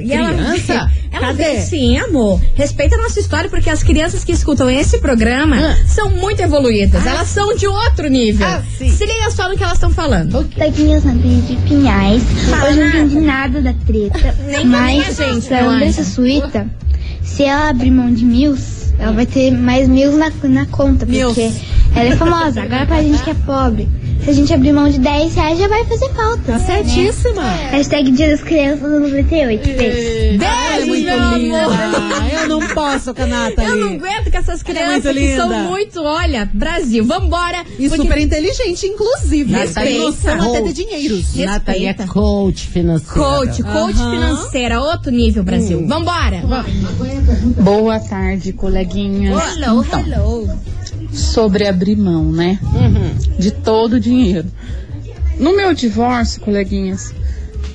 e 0.03 0.13
ela, 0.13 0.33
Criança? 0.33 0.91
ela 1.13 1.29
Cadê? 1.29 1.43
vem 1.43 1.61
sim, 1.61 1.99
amor. 1.99 2.41
Respeita 2.55 2.95
a 2.97 2.99
nossa 3.03 3.19
história, 3.19 3.51
porque 3.51 3.69
as 3.69 3.83
crianças 3.83 4.23
que 4.25 4.33
escutam 4.33 4.71
esse 4.71 4.99
programa 4.99 5.57
Ah. 5.57 5.77
são 5.87 6.11
muito 6.11 6.41
evoluídas. 6.41 7.05
Elas 7.05 7.29
são 7.29 7.55
de 7.55 7.67
outro 7.67 8.09
nível. 8.09 8.47
Ah, 8.47 8.63
sim. 8.79 8.91
Se 8.91 9.05
liga 9.05 9.31
só 9.31 9.49
no 9.49 9.57
que 9.57 9.63
elas 9.63 9.75
estão 9.75 9.91
falando. 9.91 10.45
Tadinhas 10.57 11.05
na 11.05 11.13
de 11.13 11.57
Pinhais. 11.69 12.23
Fala 12.49 12.69
Hoje 12.71 12.79
eu 12.79 12.85
não 12.85 12.93
nada. 12.93 12.99
entendi 12.99 13.21
nada 13.21 13.61
da 13.61 13.75
treta. 13.87 14.35
Nem 14.47 14.65
mas 14.67 15.21
a 15.21 15.25
gente, 15.33 15.53
eu 15.53 15.71
acho. 15.71 16.05
Suíta, 16.05 16.67
se 17.23 17.43
ela 17.45 17.71
abrir 17.71 17.91
mão 17.91 18.13
de 18.13 18.25
mil, 18.25 18.57
ela 18.99 19.13
vai 19.13 19.27
ter 19.27 19.51
mais 19.51 19.89
mil 19.89 20.17
na, 20.17 20.31
na 20.45 20.67
conta, 20.67 21.07
Mils. 21.07 21.35
porque 21.35 21.51
ela 21.95 22.09
é 22.09 22.17
famosa. 22.17 22.63
Agora 22.63 22.87
pra 22.87 23.03
gente 23.03 23.23
que 23.23 23.31
é 23.31 23.35
pobre, 23.35 23.89
se 24.31 24.37
a 24.39 24.43
gente 24.43 24.55
abrir 24.55 24.73
mão 24.73 24.89
de 24.89 24.99
10 25.01 25.35
reais, 25.35 25.59
já 25.59 25.67
vai 25.67 25.85
fazer 25.87 26.09
falta. 26.15 26.53
Tá 26.53 26.59
certíssima. 26.61 27.43
Hashtag 27.73 28.11
Dia 28.13 28.31
das 28.31 28.41
Crianças 28.43 28.83
no 28.89 29.01
98. 29.01 29.63
Beijo. 29.77 30.45
É 30.45 30.85
muito 30.85 31.05
meu 31.05 31.61
amor. 31.71 31.75
Eu 32.43 32.49
não 32.49 32.61
posso 32.69 33.13
com 33.13 33.23
a 33.23 33.27
Nathalie. 33.27 33.71
Eu 33.71 33.77
não 33.77 33.89
aguento 33.95 34.31
com 34.31 34.39
essas 34.39 34.63
crianças 34.63 35.05
muito 35.05 35.19
que 35.19 35.37
são 35.37 35.49
muito, 35.65 36.01
olha, 36.03 36.49
Brasil, 36.55 37.05
vambora. 37.05 37.65
E 37.79 37.89
porque- 37.89 38.03
super 38.03 38.19
inteligente, 38.19 38.87
inclusive. 38.87 39.53
Respeita. 39.53 39.89
Tem 39.91 39.99
noção 39.99 40.35
até 40.35 40.61
Coach. 40.61 40.73
de 40.73 40.85
dinheiros. 40.85 41.35
Nathalie 41.37 41.87
é 41.87 41.95
coach 42.07 42.67
financeira. 42.69 43.13
Coach, 43.29 43.63
coach 43.65 43.97
Aham. 43.99 44.11
financeira, 44.13 44.81
outro 44.81 45.11
nível, 45.11 45.43
Brasil. 45.43 45.85
Vambora. 45.87 46.43
Boa 47.63 47.99
tarde, 47.99 48.53
coleguinhas. 48.53 49.57
Hello, 49.57 49.83
Então, 49.85 50.01
hello. 50.01 50.49
Sobre 51.13 51.67
abrir 51.67 51.97
mão, 51.97 52.31
né? 52.31 52.59
De 53.39 53.51
todo 53.51 53.95
o 53.95 54.01
dinheiro. 54.01 54.49
No 55.39 55.57
meu 55.57 55.73
divórcio, 55.73 56.41
coleguinhas, 56.41 57.15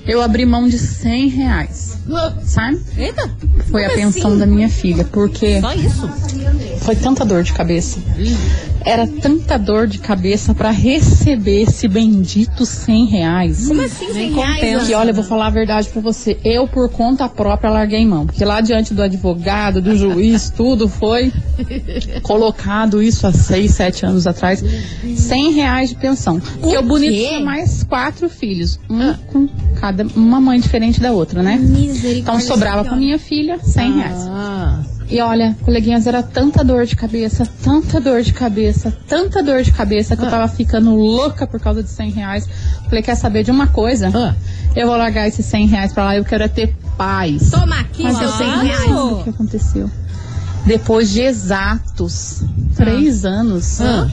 eu 0.08 0.22
abri 0.22 0.46
mão 0.46 0.68
de 0.68 0.78
100 0.78 1.28
reais, 1.30 1.98
sabe? 2.44 2.80
Eita, 2.98 3.30
Foi 3.72 3.86
a 3.86 3.90
pensão 3.90 4.32
assim? 4.32 4.40
da 4.40 4.46
minha 4.46 4.70
filha, 4.70 5.04
porque 5.06 5.60
só 5.62 5.74
isso. 5.74 6.08
foi 6.82 6.96
tanta 6.96 7.26
dor 7.26 7.44
de 7.44 7.54
cabeça. 7.54 8.00
Era 8.86 9.08
tanta 9.08 9.58
dor 9.58 9.88
de 9.88 9.98
cabeça 9.98 10.54
pra 10.54 10.70
receber 10.70 11.64
esse 11.64 11.88
bendito 11.88 12.66
100 12.68 13.06
reais. 13.08 13.68
Como 13.68 13.82
assim, 13.82 14.14
Nem 14.14 14.32
100 14.32 14.34
reais? 14.34 14.88
Que 14.88 14.94
olha, 14.94 15.10
eu 15.10 15.16
vou 15.16 15.24
falar 15.24 15.48
a 15.48 15.50
verdade 15.50 15.90
pra 15.90 16.00
você. 16.02 16.38
Eu, 16.44 16.68
por 16.68 16.88
conta 16.90 17.28
própria, 17.28 17.72
larguei 17.72 18.06
mão. 18.06 18.28
Porque 18.28 18.46
lá 18.46 18.62
diante 18.62 18.94
do 18.94 19.02
advogado, 19.02 19.82
do 19.82 19.98
juiz, 19.98 20.52
tudo 20.56 20.88
foi 20.88 21.34
colocado 22.22 23.02
isso 23.02 23.26
há 23.26 23.32
seis, 23.32 23.72
sete 23.72 24.06
anos 24.06 24.28
atrás. 24.28 24.64
100 25.16 25.54
reais 25.54 25.90
de 25.90 25.96
pensão. 25.96 26.40
Porque 26.40 26.78
o 26.78 26.84
bonito 26.84 27.12
quê? 27.14 27.28
tinha 27.30 27.40
mais 27.40 27.84
quatro 27.84 28.30
filhos. 28.30 28.80
Um 28.88 29.14
com 29.32 29.48
cada, 29.80 29.95
uma 30.16 30.40
mãe 30.42 30.60
diferente 30.60 31.00
da 31.00 31.12
outra, 31.12 31.42
né? 31.44 31.60
Então 32.16 32.40
sobrava 32.40 32.84
pra 32.84 32.96
minha 32.96 33.18
filha 33.20 33.60
100 33.60 33.94
reais. 33.98 34.28
Ah, 34.30 34.80
E 35.10 35.22
olha, 35.22 35.56
coleguinhas, 35.64 36.08
era 36.08 36.24
tanta 36.24 36.64
dor 36.64 36.86
de 36.86 36.96
cabeça, 36.96 37.48
tanta 37.64 38.02
dor 38.02 38.22
de 38.24 38.34
cabeça, 38.34 38.92
tanta 39.08 39.44
dor 39.44 39.62
de 39.62 39.72
cabeça 39.72 40.16
que 40.18 40.24
eu 40.24 40.30
tava 40.30 40.48
ficando 40.48 40.96
louca 40.96 41.46
por 41.46 41.60
causa 41.60 41.84
de 41.84 41.90
100 41.90 42.10
reais. 42.12 42.50
Falei, 42.90 43.04
quer 43.04 43.16
saber 43.16 43.44
de 43.44 43.52
uma 43.52 43.68
coisa? 43.68 44.10
ah. 44.14 44.34
Eu 44.76 44.88
vou 44.88 44.98
largar 44.98 45.28
esses 45.28 45.46
100 45.46 45.68
reais 45.68 45.94
pra 45.94 46.06
lá, 46.06 46.16
eu 46.18 46.26
quero 46.26 46.44
é 46.44 46.48
ter 46.48 46.76
paz. 46.98 47.50
Toma 47.52 47.80
aqui 47.80 48.04
Mas 48.04 48.18
seus 48.18 48.32
eu 48.32 48.38
100 48.38 48.48
sei 48.60 48.68
reais. 48.68 48.92
o 48.92 49.24
que 49.24 49.30
aconteceu. 49.30 49.90
Depois 50.66 51.12
de 51.12 51.22
exatos 51.22 52.42
três 52.76 53.24
anos, 53.26 53.80
Ah. 53.82 54.08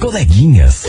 Coleguinhas. 0.00 0.82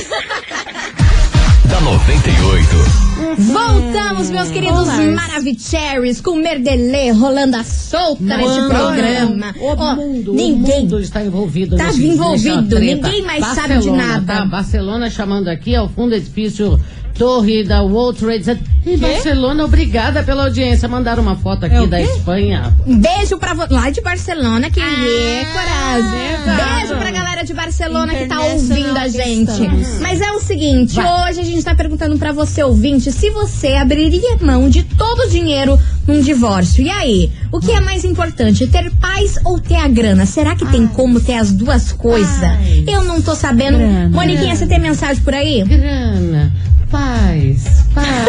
da 1.66 1.82
98. 1.82 3.12
Voltamos, 3.52 4.30
meus 4.30 4.50
queridos 4.50 4.88
Maravicheries, 4.88 6.22
com 6.22 6.36
Merdelê 6.36 7.12
rolando 7.12 7.58
a 7.58 7.64
solta 7.64 8.24
neste 8.24 8.60
Mano, 8.62 8.70
programa. 8.70 9.56
O 9.60 9.68
Ó, 9.78 9.96
mundo, 9.96 10.34
ninguém 10.34 10.80
o 10.80 10.82
mundo 10.84 11.00
está 11.00 11.24
envolvido 11.24 11.76
tá 11.78 11.86
nesse- 11.88 12.06
envolvido, 12.08 12.56
nessa 12.58 12.70
treta. 12.80 13.08
ninguém 13.08 13.22
mais 13.24 13.46
sabe 13.46 13.68
de 13.80 13.90
Barcelona, 13.90 14.08
nada. 14.08 14.36
Tá? 14.38 14.46
Barcelona 14.46 15.10
chamando 15.10 15.48
aqui 15.50 15.76
ao 15.76 15.88
fundo 15.90 16.10
do 16.10 16.16
edifício 16.16 16.80
Torre 17.26 17.64
da 17.64 17.84
World 17.84 18.18
Trade 18.20 18.44
Center. 18.44 18.64
E 18.84 18.98
Barcelona, 18.98 19.64
obrigada 19.64 20.24
pela 20.24 20.46
audiência. 20.46 20.90
Mandaram 20.90 21.22
uma 21.22 21.36
foto 21.36 21.68
aqui 21.68 21.76
É 21.76 21.86
da? 21.86 22.02
Espanha. 22.02 22.76
Um 22.88 22.98
beijo 22.98 23.38
pra 23.38 23.54
vo... 23.54 23.64
lá 23.70 23.92
de 23.92 24.02
Barcelona, 24.02 24.72
que 24.72 24.80
é 24.80 24.84
Ah, 24.84 25.46
coragem. 25.54 26.80
Beijo 26.80 26.96
pra 26.98 27.12
galera 27.12 27.44
de 27.44 27.54
Barcelona 27.54 28.16
que 28.16 28.26
tá 28.26 28.40
ouvindo 28.40 28.98
a 28.98 29.08
gente. 29.08 29.52
estamos. 29.52 30.00
Mas 30.00 30.20
é 30.20 30.32
o 30.32 30.40
seguinte, 30.40 30.96
Vai. 30.96 31.30
hoje 31.30 31.42
a 31.42 31.44
gente 31.44 31.64
tá 31.64 31.76
perguntando 31.76 32.18
pra 32.18 32.32
você, 32.32 32.64
ouvinte, 32.64 33.12
se 33.12 33.30
você 33.30 33.74
abriria 33.76 34.38
mão 34.42 34.68
de 34.68 34.82
todo 34.82 35.28
o 35.28 35.30
dinheiro 35.30 35.80
num 36.08 36.20
divórcio. 36.22 36.84
E 36.84 36.90
aí, 36.90 37.32
o 37.52 37.60
que 37.60 37.72
é 37.72 37.80
mais 37.82 38.04
importante, 38.04 38.66
ter 38.66 38.90
paz 38.96 39.36
ou 39.46 39.60
ter 39.60 39.76
a 39.76 39.88
grana? 39.88 40.26
Será 40.26 40.56
que 40.56 40.66
tem 40.66 40.88
como 40.88 41.20
ter 41.20 41.36
as 41.36 41.52
duas 41.52 41.92
coisas? 41.92 42.42
Ai. 42.42 42.84
Eu 42.88 43.04
não 43.04 43.22
tô 43.22 43.36
sabendo. 43.36 43.78
Grana. 43.78 44.10
Moniquinha, 44.10 44.56
você 44.56 44.66
tem 44.66 44.80
mensagem 44.80 45.22
por 45.24 45.36
aí? 45.36 45.64
Grana, 45.64 46.52
paz, 46.92 47.86
paz. 47.96 48.28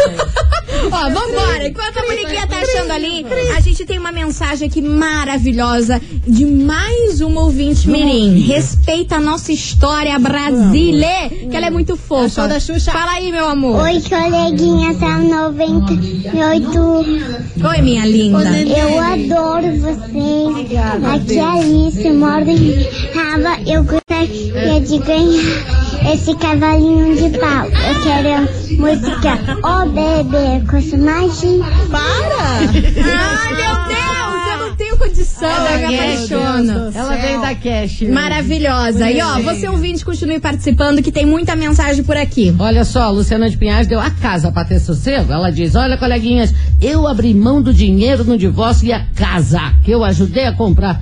Ó, 0.91 1.09
vambora. 1.09 1.67
Enquanto 1.67 1.97
a 1.97 2.01
Moniquinha 2.05 2.47
tá 2.47 2.57
achando 2.57 2.91
ali, 2.91 3.25
a 3.55 3.59
gente 3.59 3.85
tem 3.85 3.99
uma 3.99 4.11
mensagem 4.11 4.67
aqui 4.67 4.81
maravilhosa 4.81 6.01
de 6.27 6.45
mais 6.45 7.21
uma 7.21 7.41
ouvinte 7.41 7.87
mirim. 7.89 8.39
Respeita 8.41 9.17
a 9.17 9.19
nossa 9.19 9.51
história, 9.51 10.17
Brasília, 10.17 11.29
que 11.29 11.55
ela 11.55 11.67
é 11.67 11.69
muito 11.69 11.95
fofa. 11.95 12.29
Show 12.29 12.47
da 12.47 12.59
Xuxa. 12.59 12.91
Fala 12.91 13.11
aí, 13.13 13.31
meu 13.31 13.47
amor. 13.47 13.81
Oi, 13.83 14.01
coleguinha, 14.01 14.95
tá 14.95 15.17
98. 15.17 16.79
Oi, 16.79 17.81
minha 17.81 18.05
linda. 18.05 18.59
Eu 18.61 18.99
adoro 18.99 19.75
vocês. 19.77 20.71
Aqui 21.13 21.37
é 21.37 21.41
a 21.41 21.53
Alice, 21.53 22.11
moro 22.11 22.49
em 22.49 22.87
Rava. 23.13 23.61
Eu 23.65 23.83
gostaria 23.83 24.81
de 24.81 24.97
ganhar 24.99 25.82
esse 26.11 26.35
cavalinho 26.35 27.15
de 27.15 27.37
pau. 27.37 27.65
Eu 27.65 28.01
quero 28.03 28.29
a 28.33 28.41
música 28.41 29.39
Ô 29.63 29.85
Bebê 29.87 30.63
com 30.67 30.97
magia. 30.97 31.63
Para! 31.89 32.43
Ai, 32.43 33.53
meu 33.55 33.87
Deus, 33.87 34.51
eu 34.51 34.67
não 34.67 34.75
tenho 34.75 34.97
condição, 34.97 35.49
eu 35.49 35.87
me 35.87 35.97
Cash. 35.97 36.31
apaixono. 36.31 36.91
Ela 36.93 37.15
vem 37.15 37.39
da 37.39 37.55
Cash. 37.55 38.01
Maravilhosa. 38.01 39.11
E 39.11 39.21
ó, 39.21 39.39
você 39.39 39.67
ouvinte, 39.67 40.03
continue 40.03 40.39
participando 40.39 41.01
que 41.01 41.11
tem 41.11 41.25
muita 41.25 41.55
mensagem 41.55 42.03
por 42.03 42.17
aqui. 42.17 42.53
Olha 42.59 42.83
só, 42.83 43.03
a 43.03 43.09
Luciana 43.09 43.49
de 43.49 43.57
Pinhais 43.57 43.87
deu 43.87 43.99
a 43.99 44.09
casa 44.09 44.51
pra 44.51 44.65
ter 44.65 44.79
sossego. 44.79 45.31
Ela 45.31 45.51
diz: 45.51 45.75
Olha, 45.75 45.97
coleguinhas, 45.97 46.53
eu 46.81 47.07
abri 47.07 47.33
mão 47.33 47.61
do 47.61 47.73
dinheiro 47.73 48.23
no 48.23 48.37
divórcio 48.37 48.87
e 48.87 48.93
a 48.93 49.05
casa 49.15 49.73
que 49.83 49.91
eu 49.91 50.03
ajudei 50.03 50.45
a 50.45 50.53
comprar. 50.53 51.01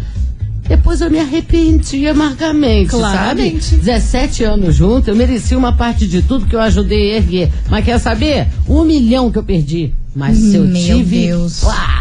Depois 0.71 1.01
eu 1.01 1.11
me 1.11 1.19
arrependi 1.19 2.07
amargamente, 2.07 2.91
Claramente. 2.91 3.61
sabe? 3.65 3.81
17 3.81 4.43
anos 4.45 4.73
juntos, 4.75 5.09
eu 5.09 5.15
mereci 5.17 5.53
uma 5.53 5.73
parte 5.73 6.07
de 6.07 6.21
tudo 6.21 6.45
que 6.45 6.55
eu 6.55 6.61
ajudei 6.61 7.11
a 7.11 7.17
erguer. 7.17 7.51
Mas 7.69 7.83
quer 7.83 7.99
saber? 7.99 8.47
Um 8.69 8.85
milhão 8.85 9.29
que 9.29 9.37
eu 9.37 9.43
perdi. 9.43 9.93
Mas 10.15 10.37
se 10.37 10.55
eu 10.55 10.63
Meu 10.63 10.81
tive. 10.81 11.27
Deus. 11.27 11.59
paz. 11.59 12.00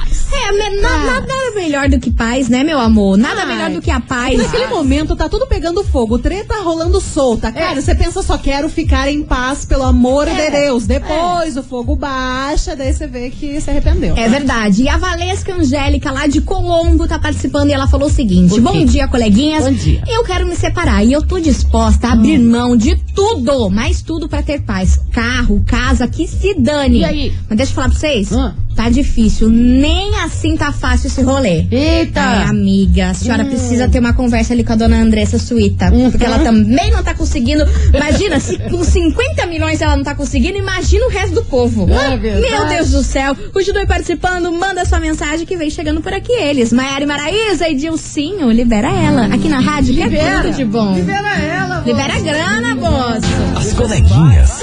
É, 0.50 0.70
me- 0.70 0.80
na- 0.80 0.98
nada 1.04 1.32
melhor 1.54 1.88
do 1.88 1.98
que 1.98 2.10
paz, 2.10 2.48
né, 2.48 2.62
meu 2.64 2.78
amor? 2.78 3.16
Nada 3.16 3.42
Ai. 3.42 3.46
melhor 3.46 3.70
do 3.70 3.80
que 3.80 3.90
a 3.90 4.00
paz. 4.00 4.36
Naquele 4.36 4.66
momento 4.66 5.14
tá 5.16 5.28
tudo 5.28 5.46
pegando 5.46 5.82
fogo, 5.84 6.18
treta 6.18 6.54
rolando 6.62 7.00
solta. 7.00 7.52
Cara, 7.52 7.80
você 7.80 7.94
pensa 7.94 8.22
só 8.22 8.36
quero 8.36 8.68
ficar 8.68 9.10
em 9.10 9.22
paz, 9.22 9.64
pelo 9.64 9.84
amor 9.84 10.26
de 10.28 10.50
Deus. 10.50 10.86
Depois 10.86 11.56
o 11.56 11.62
fogo 11.62 11.94
baixa, 11.96 12.74
daí 12.74 12.92
você 12.92 13.06
vê 13.06 13.30
que 13.30 13.60
se 13.60 13.70
arrependeu. 13.70 14.14
É 14.16 14.28
verdade. 14.28 14.82
E 14.82 14.88
a 14.88 14.96
Valesca 14.96 15.54
Angélica, 15.54 16.10
lá 16.10 16.26
de 16.26 16.40
Colombo, 16.40 17.06
tá 17.06 17.18
participando 17.18 17.68
e 17.70 17.72
ela 17.72 17.86
falou 17.86 18.08
o 18.08 18.12
seguinte: 18.12 18.58
O? 18.58 18.62
Bom 18.62 18.84
dia, 18.84 19.06
coleguinhas. 19.08 19.64
Bom 19.64 19.72
dia. 19.72 20.02
Eu 20.08 20.24
quero 20.24 20.46
me 20.46 20.56
separar 20.56 21.04
e 21.04 21.12
eu 21.12 21.22
tô 21.26 21.38
disposta 21.38 22.08
a 22.08 22.12
abrir 22.12 22.38
mão 22.38 22.76
de 22.76 22.96
tudo, 23.14 23.70
mais 23.70 24.02
tudo 24.02 24.28
pra 24.28 24.42
ter 24.42 24.60
paz. 24.62 25.00
Carro, 25.12 25.62
casa, 25.66 26.06
que 26.08 26.26
se 26.26 26.54
dane. 26.54 27.00
E 27.00 27.04
aí? 27.04 27.32
Mas 27.48 27.56
deixa 27.56 27.72
eu 27.72 27.74
falar 27.76 27.88
pra 27.90 27.98
vocês: 27.98 28.32
Ah. 28.32 28.54
Tá 28.80 28.88
difícil. 28.88 29.50
Nem 29.50 30.16
assim 30.20 30.56
tá 30.56 30.72
fácil 30.72 31.08
esse 31.08 31.20
rolê. 31.20 31.66
Eita! 31.70 32.20
Ai, 32.20 32.44
amiga, 32.44 33.10
a 33.10 33.14
senhora 33.14 33.44
precisa 33.44 33.86
ter 33.88 33.98
uma 33.98 34.14
conversa 34.14 34.54
ali 34.54 34.64
com 34.64 34.72
a 34.72 34.76
dona 34.76 34.96
Andressa 34.96 35.38
Suíta. 35.38 35.92
Uhum. 35.92 36.10
Porque 36.10 36.24
ela 36.24 36.38
também 36.38 36.90
não 36.90 37.02
tá 37.02 37.12
conseguindo. 37.12 37.62
Imagina, 37.92 38.40
se 38.40 38.58
com 38.58 38.82
50 38.82 39.46
milhões 39.46 39.82
ela 39.82 39.96
não 39.96 40.02
tá 40.02 40.14
conseguindo, 40.14 40.56
imagina 40.56 41.04
o 41.06 41.10
resto 41.10 41.34
do 41.34 41.44
povo. 41.44 41.86
É 41.92 42.16
verdade. 42.16 42.40
Meu 42.40 42.66
Deus 42.68 42.90
do 42.90 43.02
céu. 43.02 43.36
Continue 43.52 43.86
participando, 43.86 44.50
manda 44.50 44.84
sua 44.86 44.98
mensagem 44.98 45.44
que 45.44 45.56
vem 45.58 45.68
chegando 45.68 46.00
por 46.00 46.14
aqui 46.14 46.32
eles. 46.32 46.72
Maiara 46.72 47.04
e 47.04 47.06
Maraísa 47.06 47.68
e 47.68 47.74
Dilcinho, 47.74 48.50
libera 48.50 48.90
ela. 48.90 49.26
Aqui 49.26 49.48
na 49.48 49.60
rádio, 49.60 49.94
que 49.94 50.02
é 50.02 50.40
tudo 50.40 50.56
de 50.56 50.64
bom. 50.64 50.94
Libera 50.94 51.36
ela, 51.36 51.82
Libera 51.84 52.14
a 52.14 52.20
grana, 52.20 52.74
moço. 52.76 53.28
As 53.56 53.74
coleguinhas. 53.74 54.62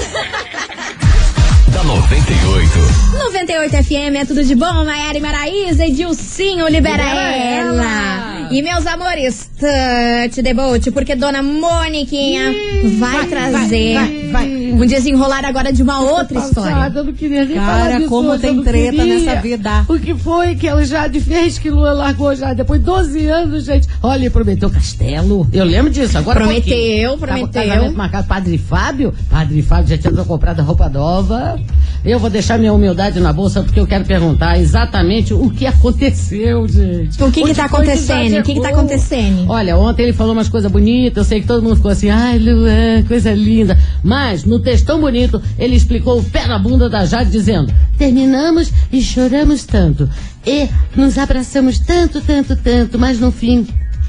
Da 1.88 1.94
98. 1.94 3.14
98 3.14 3.82
FM 3.82 4.16
é 4.16 4.24
tudo 4.26 4.44
de 4.44 4.54
bom, 4.54 4.84
Maiara 4.84 5.16
e 5.16 5.20
Maraísa 5.20 5.86
e 5.86 5.90
Dilcinho, 5.90 6.68
libera, 6.68 7.02
Libera 7.02 7.36
ela. 7.36 7.82
ela. 7.82 8.48
E 8.50 8.60
meus 8.60 8.86
amores, 8.86 9.50
touch 9.58 10.42
the 10.42 10.52
boat, 10.52 10.90
porque 10.90 11.14
Dona 11.14 11.42
Moniquinha 11.42 12.54
vai, 12.98 13.26
trazer 13.26 13.94
vai, 13.94 14.28
vai. 14.30 14.57
Um 14.72 14.86
desenrolar 14.86 15.44
agora 15.44 15.72
de 15.72 15.82
uma 15.82 16.00
outra 16.00 16.38
história. 16.38 16.74
Passada, 16.74 17.00
eu 17.00 17.04
não 17.04 17.12
queria 17.12 17.44
nem 17.44 17.56
Cara, 17.56 17.66
falar 17.84 17.96
disso 17.98 18.08
como 18.08 18.38
tem 18.38 18.62
treta 18.62 18.90
queria. 18.96 19.14
nessa 19.18 19.40
vida. 19.40 19.84
O 19.88 19.98
que 19.98 20.14
foi 20.14 20.54
que 20.54 20.66
ela 20.66 20.84
já 20.84 21.08
fez 21.10 21.58
que 21.58 21.70
Lua 21.70 21.92
largou 21.92 22.34
já 22.34 22.52
depois 22.52 22.80
de 22.80 22.86
12 22.86 23.26
anos, 23.26 23.64
gente? 23.64 23.88
Olha, 24.02 24.20
ele 24.20 24.30
prometeu 24.30 24.70
castelo. 24.70 25.46
Eu 25.52 25.64
lembro 25.64 25.90
disso. 25.90 26.16
Agora 26.18 26.40
Prometeu, 26.40 27.16
pouquinho. 27.16 27.18
prometeu. 27.18 27.92
Marcado 27.92 28.26
Padre 28.28 28.58
Fábio. 28.58 29.12
Padre 29.30 29.62
Fábio 29.62 29.88
já 29.88 29.98
tinha 29.98 30.12
comprado 30.24 30.62
roupa 30.62 30.88
nova. 30.88 31.58
Eu 32.04 32.18
vou 32.18 32.30
deixar 32.30 32.58
minha 32.58 32.72
humildade 32.72 33.18
na 33.20 33.32
bolsa 33.32 33.62
porque 33.62 33.78
eu 33.80 33.86
quero 33.86 34.04
perguntar 34.04 34.58
exatamente 34.58 35.34
o 35.34 35.50
que 35.50 35.66
aconteceu, 35.66 36.66
gente. 36.68 37.22
O 37.22 37.30
que 37.30 37.40
tá 37.54 37.68
foi 37.68 37.78
acontecendo? 37.78 38.38
O 38.38 38.42
que 38.42 38.54
tá 38.54 38.60
exagerou? 38.60 38.78
acontecendo? 38.78 39.44
Olha, 39.50 39.76
ontem 39.76 40.04
ele 40.04 40.12
falou 40.12 40.32
umas 40.32 40.48
coisas 40.48 40.70
bonitas, 40.70 41.16
eu 41.18 41.24
sei 41.24 41.40
que 41.40 41.46
todo 41.46 41.62
mundo 41.62 41.76
ficou 41.76 41.90
assim, 41.90 42.08
ai, 42.10 42.38
Luan, 42.38 43.02
coisa 43.06 43.32
linda. 43.32 43.76
Mas, 44.02 44.44
no 44.44 44.57
texto 44.58 44.86
tão 44.86 45.00
bonito, 45.00 45.40
ele 45.58 45.76
explicou 45.76 46.18
o 46.18 46.24
pé 46.24 46.46
na 46.46 46.58
bunda 46.58 46.88
da 46.88 47.04
Jade, 47.04 47.30
dizendo: 47.30 47.72
Terminamos 47.96 48.72
e 48.92 49.00
choramos 49.02 49.64
tanto. 49.64 50.08
E 50.46 50.68
nos 50.96 51.18
abraçamos 51.18 51.78
tanto, 51.78 52.20
tanto, 52.20 52.56
tanto, 52.56 52.98
mas 52.98 53.20
no 53.20 53.30
fim, 53.30 53.66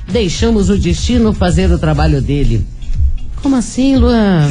deixamos 0.08 0.70
o 0.70 0.78
destino 0.78 1.34
fazer 1.34 1.72
o 1.72 1.80
trabalho 1.80 2.22
dele. 2.22 2.66
Como 3.42 3.56
assim, 3.56 3.96
Luan? 3.96 4.50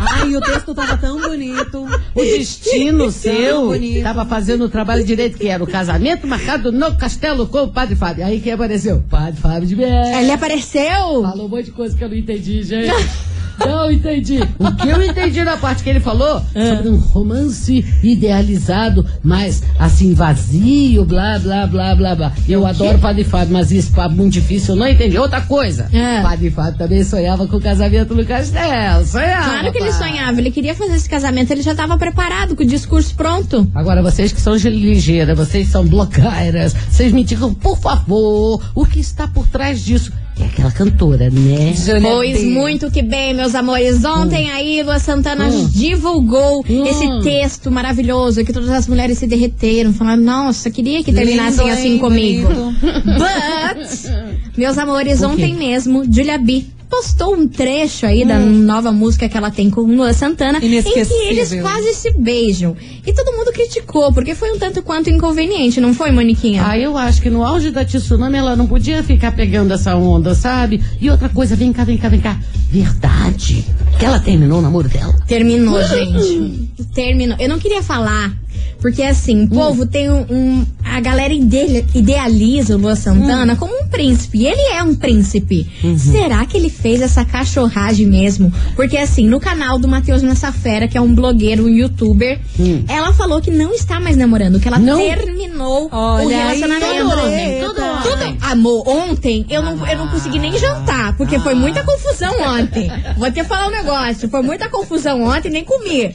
Ai, 0.00 0.34
o 0.34 0.40
texto 0.40 0.74
tava 0.74 0.96
tão 0.96 1.20
bonito. 1.20 1.86
O 2.14 2.22
destino 2.22 3.10
seu 3.10 3.70
tava 4.02 4.24
fazendo 4.24 4.64
o 4.64 4.68
trabalho 4.68 5.04
direito, 5.04 5.38
que 5.38 5.48
era 5.48 5.62
o 5.62 5.66
casamento 5.66 6.26
marcado 6.26 6.72
no 6.72 6.96
castelo 6.96 7.46
com 7.46 7.64
o 7.64 7.68
Padre 7.68 7.94
Fábio. 7.94 8.24
Aí 8.24 8.40
quem 8.40 8.52
apareceu? 8.52 9.02
Padre 9.10 9.38
Fábio 9.38 9.68
de 9.68 9.76
Bé. 9.76 10.22
Ele 10.22 10.32
apareceu? 10.32 11.22
Falou 11.22 11.46
um 11.46 11.48
monte 11.48 11.66
de 11.66 11.72
coisa 11.72 11.96
que 11.96 12.02
eu 12.02 12.08
não 12.08 12.16
entendi, 12.16 12.62
gente. 12.62 12.92
Não 13.66 13.90
entendi. 13.90 14.40
O 14.58 14.72
que 14.76 14.88
eu 14.88 15.02
entendi 15.02 15.42
na 15.44 15.56
parte 15.56 15.82
que 15.82 15.90
ele 15.90 16.00
falou 16.00 16.40
sobre 16.52 16.88
um 16.88 16.96
romance 16.98 17.84
idealizado, 18.02 19.04
mas 19.22 19.62
assim, 19.78 20.14
vazio, 20.14 21.04
blá, 21.04 21.38
blá, 21.38 21.66
blá, 21.66 21.94
blá, 21.94 22.14
blá. 22.14 22.32
Eu 22.48 22.66
adoro 22.66 22.98
Padre 22.98 23.24
Fábio, 23.24 23.52
mas 23.52 23.70
isso 23.70 23.98
é 24.00 24.08
muito 24.08 24.34
difícil, 24.34 24.74
eu 24.74 24.78
não 24.78 24.88
entendi. 24.88 25.18
Outra 25.18 25.40
coisa. 25.40 25.88
É. 25.92 26.22
Padre 26.22 26.50
Fábio 26.50 26.78
também 26.78 27.04
sonhava 27.04 27.46
com 27.46 27.56
o 27.56 27.60
casamento 27.60 28.14
no 28.14 28.24
castelo. 28.24 29.04
Sonhava. 29.04 29.50
Claro 29.50 29.72
que 29.72 29.78
ele 29.78 29.92
sonhava, 29.92 30.40
ele 30.40 30.50
queria 30.50 30.74
fazer 30.74 30.94
esse 30.94 31.08
casamento, 31.08 31.50
ele 31.50 31.62
já 31.62 31.74
tava 31.74 31.96
preparado 31.96 32.56
com 32.56 32.62
o 32.62 32.66
discurso 32.66 33.14
pronto. 33.14 33.68
Agora, 33.74 34.02
vocês 34.02 34.32
que 34.32 34.40
são 34.40 34.54
ligeiras, 34.54 35.36
vocês 35.36 35.68
são 35.68 35.86
blogueiras, 35.86 36.74
vocês 36.90 37.12
me 37.12 37.24
digam, 37.24 37.52
por 37.54 37.78
favor, 37.78 38.62
o 38.74 38.86
que 38.86 39.00
está 39.00 39.28
por 39.28 39.46
trás 39.46 39.84
disso? 39.84 40.12
É 40.40 40.44
aquela 40.46 40.72
cantora, 40.72 41.28
né? 41.30 41.74
Pois 42.00 42.42
muito 42.44 42.90
que 42.90 43.02
bem, 43.02 43.34
meus 43.34 43.54
amores. 43.54 44.04
Ontem 44.04 44.50
aí, 44.50 44.82
Lua 44.82 44.98
Santana 44.98 45.46
Hum. 45.48 45.68
divulgou 45.70 46.64
Hum. 46.68 46.86
esse 46.86 47.06
texto 47.22 47.70
maravilhoso 47.70 48.44
que 48.44 48.52
todas 48.52 48.70
as 48.70 48.88
mulheres 48.88 49.18
se 49.18 49.26
derreteram, 49.26 49.92
falaram, 49.92 50.22
nossa, 50.22 50.70
queria 50.70 51.02
que 51.04 51.12
terminassem 51.12 51.64
Lindo, 51.66 51.78
assim 51.78 51.92
hein, 51.94 51.98
comigo. 51.98 52.48
bonito. 52.48 52.74
But, 53.04 54.10
meus 54.56 54.78
amores, 54.78 55.22
ontem 55.22 55.54
mesmo, 55.54 56.02
Julia 56.10 56.38
B 56.38 56.64
postou 56.92 57.34
um 57.34 57.48
trecho 57.48 58.04
aí 58.04 58.22
da 58.22 58.38
nova 58.38 58.92
música 58.92 59.26
que 59.26 59.34
ela 59.34 59.50
tem 59.50 59.70
com 59.70 59.80
Lua 59.80 60.12
Santana, 60.12 60.58
em 60.58 60.82
que 60.82 60.90
eles 61.26 61.54
quase 61.62 61.94
se 61.94 62.12
beijam. 62.18 62.76
E 63.06 63.14
todo 63.14 63.32
mundo 63.32 63.50
criticou, 63.50 64.12
porque 64.12 64.34
foi 64.34 64.52
um 64.52 64.58
tanto 64.58 64.82
quanto 64.82 65.08
inconveniente, 65.08 65.80
não 65.80 65.94
foi, 65.94 66.12
Moniquinha? 66.12 66.62
Ah, 66.66 66.78
eu 66.78 66.98
acho 66.98 67.22
que 67.22 67.30
no 67.30 67.42
auge 67.42 67.70
da 67.70 67.82
tsunami 67.82 68.36
ela 68.36 68.54
não 68.54 68.66
podia 68.66 69.02
ficar 69.02 69.32
pegando 69.32 69.72
essa 69.72 69.96
onda, 69.96 70.34
sabe? 70.34 70.84
E 71.00 71.08
outra 71.08 71.30
coisa, 71.30 71.56
vem 71.56 71.72
cá, 71.72 71.82
vem 71.82 71.96
cá, 71.96 72.10
vem 72.10 72.20
cá. 72.20 72.38
Verdade. 72.70 73.64
Que 73.98 74.04
ela 74.04 74.20
terminou 74.20 74.58
o 74.58 74.62
namoro 74.62 74.88
dela. 74.88 75.14
Terminou, 75.26 75.82
gente. 75.84 76.68
Terminou. 76.94 77.38
Eu 77.40 77.48
não 77.48 77.58
queria 77.58 77.82
falar, 77.82 78.36
porque 78.80 79.02
assim, 79.02 79.44
o 79.44 79.48
povo 79.48 79.86
tem 79.86 80.10
um. 80.10 80.24
um- 80.30 80.66
a 80.84 81.00
galera 81.00 81.32
ide- 81.32 81.84
idealiza 81.94 82.74
o 82.74 82.78
Lua 82.78 82.94
Santana 82.96 83.56
como 83.56 83.72
um 83.72 83.86
príncipe. 83.86 84.38
E 84.38 84.46
ele 84.46 84.60
é 84.74 84.82
um 84.82 84.94
príncipe. 84.94 85.66
Será 85.96 86.44
que 86.44 86.56
ele 86.56 86.68
fez 86.68 87.00
essa 87.00 87.24
cachorragem 87.24 88.06
mesmo? 88.06 88.52
Porque 88.76 88.96
assim, 88.98 89.26
no 89.26 89.40
canal 89.40 89.78
do 89.78 89.86
Matheus 89.88 90.22
Massafera, 90.22 90.86
que 90.88 90.98
é 90.98 91.00
um 91.00 91.14
blogueiro, 91.14 91.64
um 91.64 91.68
youtuber, 91.68 92.40
ela 92.88 93.12
falou 93.14 93.40
que 93.40 93.50
não 93.50 93.72
está 93.72 94.00
mais 94.00 94.16
namorando, 94.16 94.58
que 94.60 94.68
ela 94.68 94.78
Não? 94.78 94.98
terminou 94.98 95.84
o 95.86 95.88
Olha 95.92 96.48
aí, 96.48 96.60
relacionamento. 96.60 97.08
tudo 97.08 97.20
ontem, 97.20 97.58
treta. 97.58 97.74
Tudo 98.02 98.12
ontem. 98.14 98.32
Tudo, 98.34 98.44
amor, 98.52 98.88
ontem 98.88 99.46
eu 99.48 99.62
não, 99.62 99.86
eu 99.86 99.98
não 99.98 100.08
consegui 100.08 100.38
nem 100.38 100.56
jantar, 100.58 101.16
porque 101.16 101.38
foi 101.38 101.54
muita 101.54 101.82
confusão 101.82 102.32
ontem. 102.58 102.90
Vou 103.16 103.30
te 103.30 103.42
falar 103.44 103.68
um 103.68 103.70
negócio, 103.70 104.28
foi 104.28 104.42
muita 104.42 104.68
confusão 104.68 105.22
ontem, 105.22 105.50
nem 105.50 105.64
comi. 105.64 106.14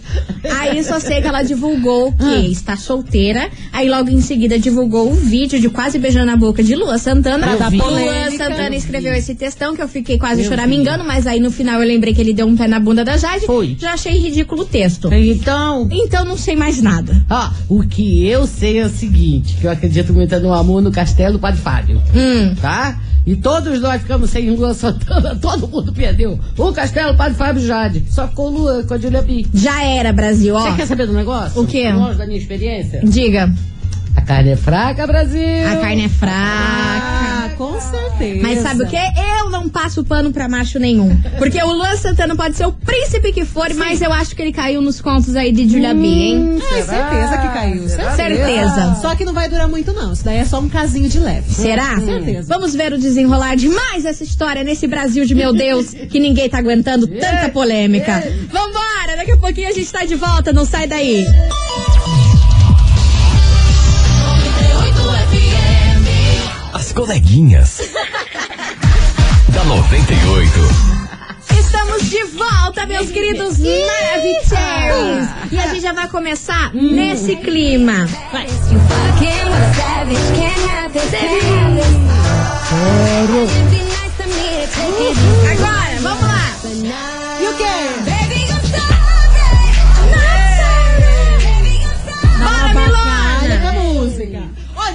Aí 0.60 0.84
só 0.84 1.00
sei 1.00 1.22
que 1.22 1.28
ela 1.28 1.42
divulgou 1.44 2.12
que 2.14 2.52
está 2.52 2.76
solteira, 2.76 3.50
aí 3.72 3.90
logo 3.90 4.10
em 4.10 4.22
seguida 4.22 4.58
divulgou 4.60 5.12
o 5.12 5.14
vídeo 5.14 5.60
de 5.60 5.70
quase 5.70 5.98
beijando 6.00 6.32
a 6.32 6.36
boca 6.36 6.64
de 6.64 6.76
Lua 6.76 6.98
Santana. 6.98 7.48
Pra 7.48 7.56
dar 7.56 7.72
Lua. 7.72 8.32
Santana 8.32 8.76
escreveu 8.76 9.14
esse 9.14 9.36
textão 9.36 9.76
que 9.76 9.82
eu 9.82 9.88
fiquei 9.88 10.18
quase 10.18 10.42
Eu 10.44 10.48
choramingando, 10.48 11.04
mas 11.04 11.26
aí 11.28 11.40
no 11.40 11.52
final 11.52 11.82
eu 11.82 11.88
lembrei 11.88 12.14
que 12.14 12.22
ele 12.22 12.34
deu 12.34 12.46
um 12.48 12.56
pé 12.56 12.68
na 12.68 12.80
bunda 12.80 13.04
da 13.04 13.18
Jade. 13.18 13.46
Foi. 13.46 13.76
Já 13.80 13.94
achei 13.94 14.18
ridículo 14.18 14.62
o 14.62 14.66
texto. 14.66 15.12
Então, 15.14 15.88
Então 15.92 16.24
não 16.26 16.38
sei 16.38 16.56
mais 16.56 16.82
nada. 16.82 17.26
ó, 17.30 17.50
o 17.70 17.84
que 17.84 18.26
eu 18.28 18.46
sei 18.48 18.80
é 18.80 18.86
o 18.86 18.90
seguinte, 18.90 19.58
que 19.60 19.66
eu 19.66 19.72
acredito 19.72 20.14
muito 20.14 20.38
no 20.40 20.54
amor 20.54 20.82
no 20.82 20.92
castelo 20.92 21.40
Padre 21.40 21.62
Fábio. 21.62 21.77
Hum. 22.16 22.56
Tá? 22.62 23.00
E 23.26 23.36
todos 23.36 23.82
nós 23.82 24.02
ficamos 24.02 24.30
sem 24.30 24.50
Lua 24.52 24.74
Santana, 24.74 25.36
todo 25.42 25.68
mundo 25.68 25.92
perdeu. 25.92 26.40
O 26.58 26.72
castelo 26.72 27.16
Padre 27.18 27.38
Fábio 27.38 27.62
Jade. 27.66 28.06
Só 28.10 28.26
ficou 28.28 28.50
Lua 28.50 28.84
com 28.84 28.94
a 28.94 28.98
Julia 28.98 29.22
B. 29.22 29.46
Já 29.54 29.84
era, 29.84 30.14
Brasil, 30.14 30.56
ó. 30.56 30.62
Você 30.62 30.78
quer 30.78 30.86
saber 30.88 31.08
do 31.08 31.14
negócio? 31.14 31.62
O 31.62 31.68
quê? 31.68 31.92
Longe 31.92 32.18
da 32.18 32.26
minha 32.26 32.40
experiência? 32.40 33.02
Diga. 33.04 33.52
A 34.28 34.36
carne 34.36 34.52
é 34.52 34.58
fraca, 34.58 35.08
Brasil. 35.08 35.68
A 35.72 35.78
carne 35.78 36.04
é 36.04 36.10
fraca. 36.10 36.36
Ah, 36.36 37.50
com 37.58 37.80
certeza. 37.80 38.42
Mas 38.42 38.60
sabe 38.60 38.84
o 38.84 38.88
que? 38.88 38.98
Eu 38.98 39.50
não 39.50 39.70
passo 39.70 40.04
pano 40.04 40.34
pra 40.34 40.50
macho 40.50 40.78
nenhum. 40.80 41.18
Porque 41.38 41.64
o 41.64 41.72
Luan 41.72 41.96
Santana 41.96 42.36
pode 42.36 42.58
ser 42.58 42.66
o 42.66 42.74
príncipe 42.74 43.32
que 43.32 43.46
for, 43.46 43.74
mas 43.76 44.02
eu 44.02 44.12
acho 44.12 44.36
que 44.36 44.42
ele 44.42 44.52
caiu 44.52 44.82
nos 44.82 45.00
contos 45.00 45.34
aí 45.34 45.54
de 45.54 45.70
Julia 45.70 45.94
B, 45.94 46.06
hein? 46.06 46.60
Ah, 46.62 46.84
certeza 46.84 47.38
que 47.38 47.48
caiu. 47.54 47.88
Será? 47.88 48.16
Certeza. 48.18 48.98
Só 49.02 49.16
que 49.16 49.24
não 49.24 49.32
vai 49.32 49.48
durar 49.48 49.70
muito, 49.70 49.94
não. 49.94 50.12
Isso 50.12 50.26
daí 50.26 50.40
é 50.40 50.46
só 50.46 50.60
um 50.60 50.68
casinho 50.68 51.08
de 51.08 51.20
leve. 51.20 51.50
Será? 51.50 51.98
Certeza. 51.98 52.54
Vamos 52.54 52.76
ver 52.76 52.92
o 52.92 52.98
desenrolar 52.98 53.56
de 53.56 53.70
mais 53.70 54.04
essa 54.04 54.26
história 54.26 54.62
nesse 54.62 54.88
Brasil 54.88 55.24
de 55.24 55.34
meu 55.34 55.54
Deus, 55.54 55.94
que 55.94 56.20
ninguém 56.20 56.50
tá 56.50 56.58
aguentando 56.58 57.08
tanta 57.08 57.48
polêmica. 57.48 58.22
Vambora! 58.52 59.16
Daqui 59.16 59.32
a 59.32 59.38
pouquinho 59.38 59.70
a 59.70 59.72
gente 59.72 59.90
tá 59.90 60.04
de 60.04 60.16
volta, 60.16 60.52
não 60.52 60.66
sai 60.66 60.86
daí. 60.86 61.26
As 66.98 67.06
coleguinhas. 67.06 67.80
98. 69.54 70.52
Estamos 71.60 72.10
de 72.10 72.24
volta, 72.24 72.88
meus 72.88 73.12
queridos 73.12 73.60
Maravicheries! 73.60 75.30
E 75.52 75.60
a 75.60 75.68
gente 75.68 75.82
já 75.82 75.94
vai 75.94 76.08
começar 76.08 76.74
nesse 76.74 77.36
clima. 77.36 78.10
Agora, 85.52 86.02
vamos 86.02 86.24
lá! 86.24 86.58
E 87.40 87.46
o 87.46 87.54
quê? 87.58 88.17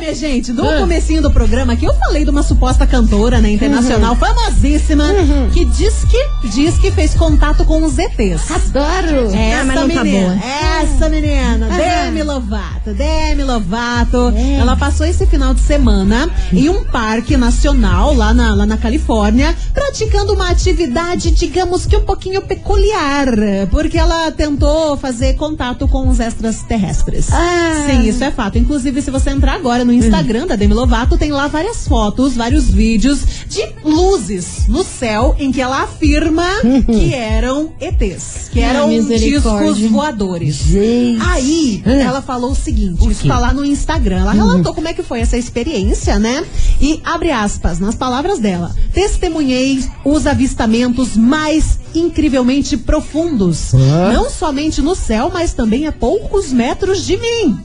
Minha 0.03 0.15
gente, 0.17 0.53
no 0.53 0.65
comecinho 0.79 1.23
do 1.23 1.31
programa 1.31 1.75
aqui 1.75 1.85
eu 1.85 1.95
falei 1.95 2.25
de 2.25 2.31
uma 2.31 2.43
suposta 2.43 2.85
cantora, 2.85 3.41
né, 3.41 3.53
internacional, 3.53 4.17
famosíssima, 4.17 5.07
que 5.53 5.65
diz 5.65 6.05
que 6.05 6.49
diz 6.49 6.77
que 6.77 6.91
fez 6.91 7.15
contato 7.15 7.65
com 7.65 7.85
os 7.85 7.97
ETs. 7.99 8.51
Adoro! 8.51 9.27
Essa 9.33 9.71
Ah, 9.71 9.75
tá 9.75 9.87
menina, 9.87 10.21
boa. 10.21 10.38
essa 10.83 11.09
menina, 11.09 11.69
Demi 11.69 12.23
Lovato, 12.25 12.93
Demi 12.93 13.45
Lovato, 13.45 14.35
ela 14.59 14.75
passou 14.77 15.07
esse 15.07 15.25
final 15.27 15.55
de 15.55 15.61
semana 15.61 16.29
em 16.53 16.69
um 16.69 16.83
parque 16.83 17.37
nacional 17.37 18.12
lá 18.12 18.35
na, 18.35 18.55
lá 18.57 18.67
na 18.67 18.77
Califórnia, 18.77 19.55
praticando 19.73 20.33
uma 20.35 20.51
atividade, 20.51 21.31
digamos 21.31 21.87
que 21.87 21.97
um 21.97 22.05
pouquinho 22.05 22.43
peculiar, 22.43 23.27
porque 23.71 23.97
ela 23.97 24.33
tentou 24.33 24.97
fazer 24.97 25.35
contato 25.35 25.87
com 25.87 26.09
os 26.09 26.19
extraterrestres. 26.19 27.33
Ah. 27.33 27.85
Sim, 27.87 28.03
isso 28.09 28.25
é 28.25 28.33
fato. 28.33 28.59
Inclusive, 28.59 29.01
se 29.01 29.11
você 29.12 29.31
entrar 29.31 29.55
agora 29.55 29.85
no 29.85 29.92
Instagram 29.93 30.47
da 30.47 30.57
Demi 30.57 30.75
Lovato, 30.75 31.17
tem 31.19 31.31
lá 31.33 31.47
várias 31.49 31.87
fotos, 31.87 32.35
vários 32.35 32.69
vídeos 32.71 33.21
de 33.49 33.63
luzes 33.85 34.67
no 34.69 34.83
céu 34.85 35.35
em 35.39 35.51
que 35.53 35.61
ela 35.61 35.83
afirma 35.83 36.47
que 36.87 37.13
eram 37.15 37.73
ETs, 37.81 38.49
que 38.51 38.61
eram 38.61 38.89
misericórdia. 38.89 39.73
discos 39.73 39.91
voadores. 39.91 40.55
Gente. 40.57 41.21
Aí, 41.23 41.83
Ah. 41.87 41.91
ela 41.91 42.23
falou 42.23 42.53
o 42.53 42.55
seguinte, 42.55 43.09
isso 43.11 43.27
tá 43.27 43.39
lá 43.39 43.53
no 43.53 43.65
Instagram. 43.65 44.21
Ela 44.21 44.33
relatou 44.33 44.75
como 44.75 44.89
é 44.89 44.93
que 44.95 45.03
foi 45.03 45.21
essa 45.21 45.37
experiência, 45.37 46.19
né? 46.19 46.45
E 46.81 47.01
abre 47.05 47.31
aspas, 47.31 47.79
nas 47.79 47.95
palavras 47.95 48.39
dela. 48.39 48.75
Testemunhei 48.93 49.83
os 50.05 50.27
avistamentos 50.27 51.17
mais 51.17 51.79
incrivelmente 51.95 52.77
profundos. 52.77 53.73
Não 54.13 54.31
somente 54.31 54.81
no 54.81 54.95
céu, 54.95 55.31
mas 55.33 55.53
também 55.53 55.87
a 55.87 55.93
poucos 55.93 56.53
metros 56.53 57.05
de 57.05 57.17
mim. 57.17 57.59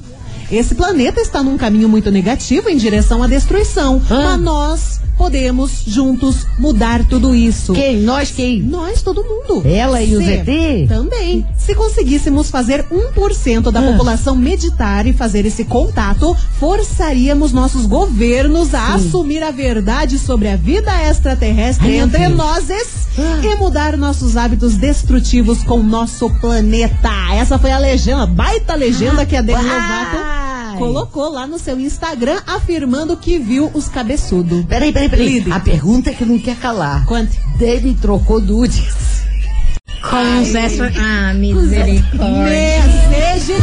Esse 0.51 0.75
planeta 0.75 1.19
está 1.19 1.43
num 1.43 1.57
caminho 1.57 1.89
muito 1.89 2.10
negativo 2.12 2.69
em 2.69 2.77
direção 2.77 3.21
à 3.21 3.27
destruição. 3.27 4.01
Ah. 4.10 4.15
Mas 4.38 4.41
nós 4.41 5.01
podemos 5.17 5.81
juntos 5.86 6.45
mudar 6.60 7.03
tudo 7.05 7.33
isso. 7.33 7.73
Quem? 7.73 7.97
Nós 8.01 8.29
quem? 8.29 8.62
Nós, 8.62 9.01
todo 9.01 9.23
mundo. 9.23 9.63
Ela 9.67 10.01
e 10.01 10.15
Você 10.15 10.43
ET? 10.45 10.88
Também. 10.88 11.45
Se 11.57 11.73
conseguíssemos 11.73 12.51
fazer 12.51 12.86
1% 12.91 13.71
da 13.71 13.79
Ah. 13.79 13.91
população 13.91 14.36
meditar 14.36 15.07
e 15.07 15.13
fazer 15.13 15.43
esse 15.45 15.63
contato, 15.65 16.38
forçaríamos 16.60 17.51
nossos 17.51 17.88
governos 17.88 18.75
a 18.75 18.93
assumir 18.93 19.41
a 19.41 19.49
verdade 19.49 20.19
sobre 20.19 20.49
a 20.49 20.55
vida 20.55 20.91
extraterrestre 21.10 21.88
Ai, 21.88 21.97
entre 21.97 22.27
nós 22.29 22.69
Ah. 22.69 23.39
e 23.43 23.55
mudar 23.55 23.97
nossos 23.97 24.38
hábitos 24.38 24.75
destrutivos 24.75 25.63
com 25.63 25.79
o 25.79 25.83
nosso 25.83 26.29
planeta. 26.39 27.10
Essa 27.33 27.57
foi 27.57 27.71
a 27.71 27.79
legenda, 27.79 28.27
baita 28.27 28.75
legenda 28.75 29.25
que 29.25 29.36
a 29.36 29.41
Demi 29.41 29.63
Lovato. 29.63 30.37
Colocou 30.78 31.30
lá 31.30 31.46
no 31.48 31.58
seu 31.60 31.80
Instagram, 31.80 32.40
afirmando 32.48 33.16
que 33.18 33.38
viu 33.40 33.70
os 33.74 33.88
cabeçudos. 33.88 34.66
Peraí, 34.66 34.92
peraí, 34.92 35.10
peraí. 35.10 35.28
Lide. 35.40 35.52
A 35.52 35.60
pergunta 35.60 36.10
é 36.10 36.13
que 36.13 36.26
não 36.26 36.38
quer 36.40 36.56
calar. 36.58 37.06
Conte. 37.06 37.40
Demi 37.58 37.96
trocou 37.96 38.40
nudes. 38.42 38.84
Com 40.02 40.42
os 40.42 40.54
extra... 40.56 40.92
Ah, 40.98 41.34
misericórdia. 41.34 42.84
Seja. 43.36 43.54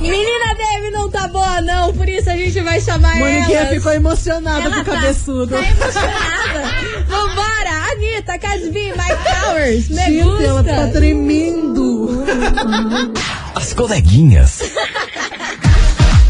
Menina 0.00 0.54
Deve 0.56 0.90
não 0.90 1.10
tá 1.10 1.28
boa, 1.28 1.60
não. 1.60 1.92
Por 1.92 2.08
isso 2.08 2.30
a 2.30 2.36
gente 2.36 2.58
vai 2.60 2.80
chamar 2.80 3.16
Moniquinha 3.16 3.58
ela. 3.60 3.68
ficou 3.70 3.92
emocionada 3.92 4.64
Ela 4.64 4.76
com 4.76 4.80
o 4.80 4.84
tá- 4.84 4.92
cabeçudo. 5.00 5.48
Tá, 5.48 5.58
emocionada. 5.62 7.04
Vambora, 7.06 7.92
Anitta, 7.92 8.38
Casby, 8.38 8.92
Mike 8.92 9.40
Towers. 9.42 9.88
Me 9.90 9.96
Gente, 9.96 10.44
ela 10.44 10.64
tá 10.64 10.86
tremendo. 10.88 12.24
As 13.54 13.72
coleguinhas. 13.74 14.60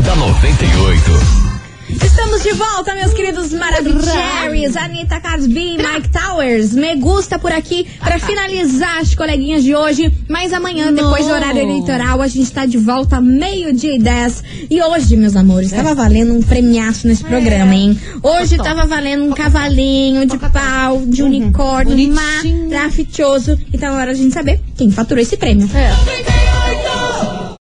da 0.01 0.17
98. 0.17 1.51
Estamos 2.05 2.43
de 2.43 2.53
volta, 2.53 2.95
meus 2.95 3.13
queridos 3.13 3.53
Maravicheries, 3.53 4.77
Anitta 4.77 5.21
Casby, 5.21 5.77
Mike 5.77 6.09
Towers. 6.11 6.73
Me 6.73 6.95
gusta 6.97 7.39
por 7.39 7.53
aqui 7.53 7.87
pra 7.99 8.19
finalizar 8.19 8.99
as 8.99 9.15
coleguinhas 9.15 9.63
de 9.65 9.75
hoje. 9.75 10.13
Mas 10.29 10.53
amanhã, 10.53 10.93
depois 10.93 11.27
do 11.27 11.33
horário 11.33 11.61
eleitoral, 11.61 12.23
a 12.23 12.29
gente 12.29 12.51
tá 12.53 12.65
de 12.65 12.79
volta 12.79 13.21
meio-dia 13.21 13.97
e 13.97 13.99
10. 13.99 14.45
E 14.71 14.83
hoje, 14.83 15.17
meus 15.17 15.35
amores, 15.37 15.71
tava 15.71 15.95
valendo 15.95 16.33
um 16.33 16.43
premiaço 16.43 17.07
nesse 17.07 17.25
programa, 17.25 17.75
hein? 17.75 18.01
Hoje 18.23 18.57
tava 18.57 18.87
valendo 18.87 19.25
um 19.25 19.33
cavalinho 19.33 20.25
de 20.27 20.39
pau, 20.39 21.03
de 21.07 21.23
unicórnio 21.23 21.97
Bonitinho. 21.97 22.71
maravilhoso. 22.71 23.59
E 23.73 23.79
tá 23.79 23.91
na 23.91 23.97
hora 23.97 24.15
de 24.15 24.21
a 24.21 24.23
gente 24.23 24.33
saber 24.35 24.61
quem 24.77 24.91
faturou 24.91 25.21
esse 25.21 25.37
prêmio. 25.37 25.69
É. 25.75 26.30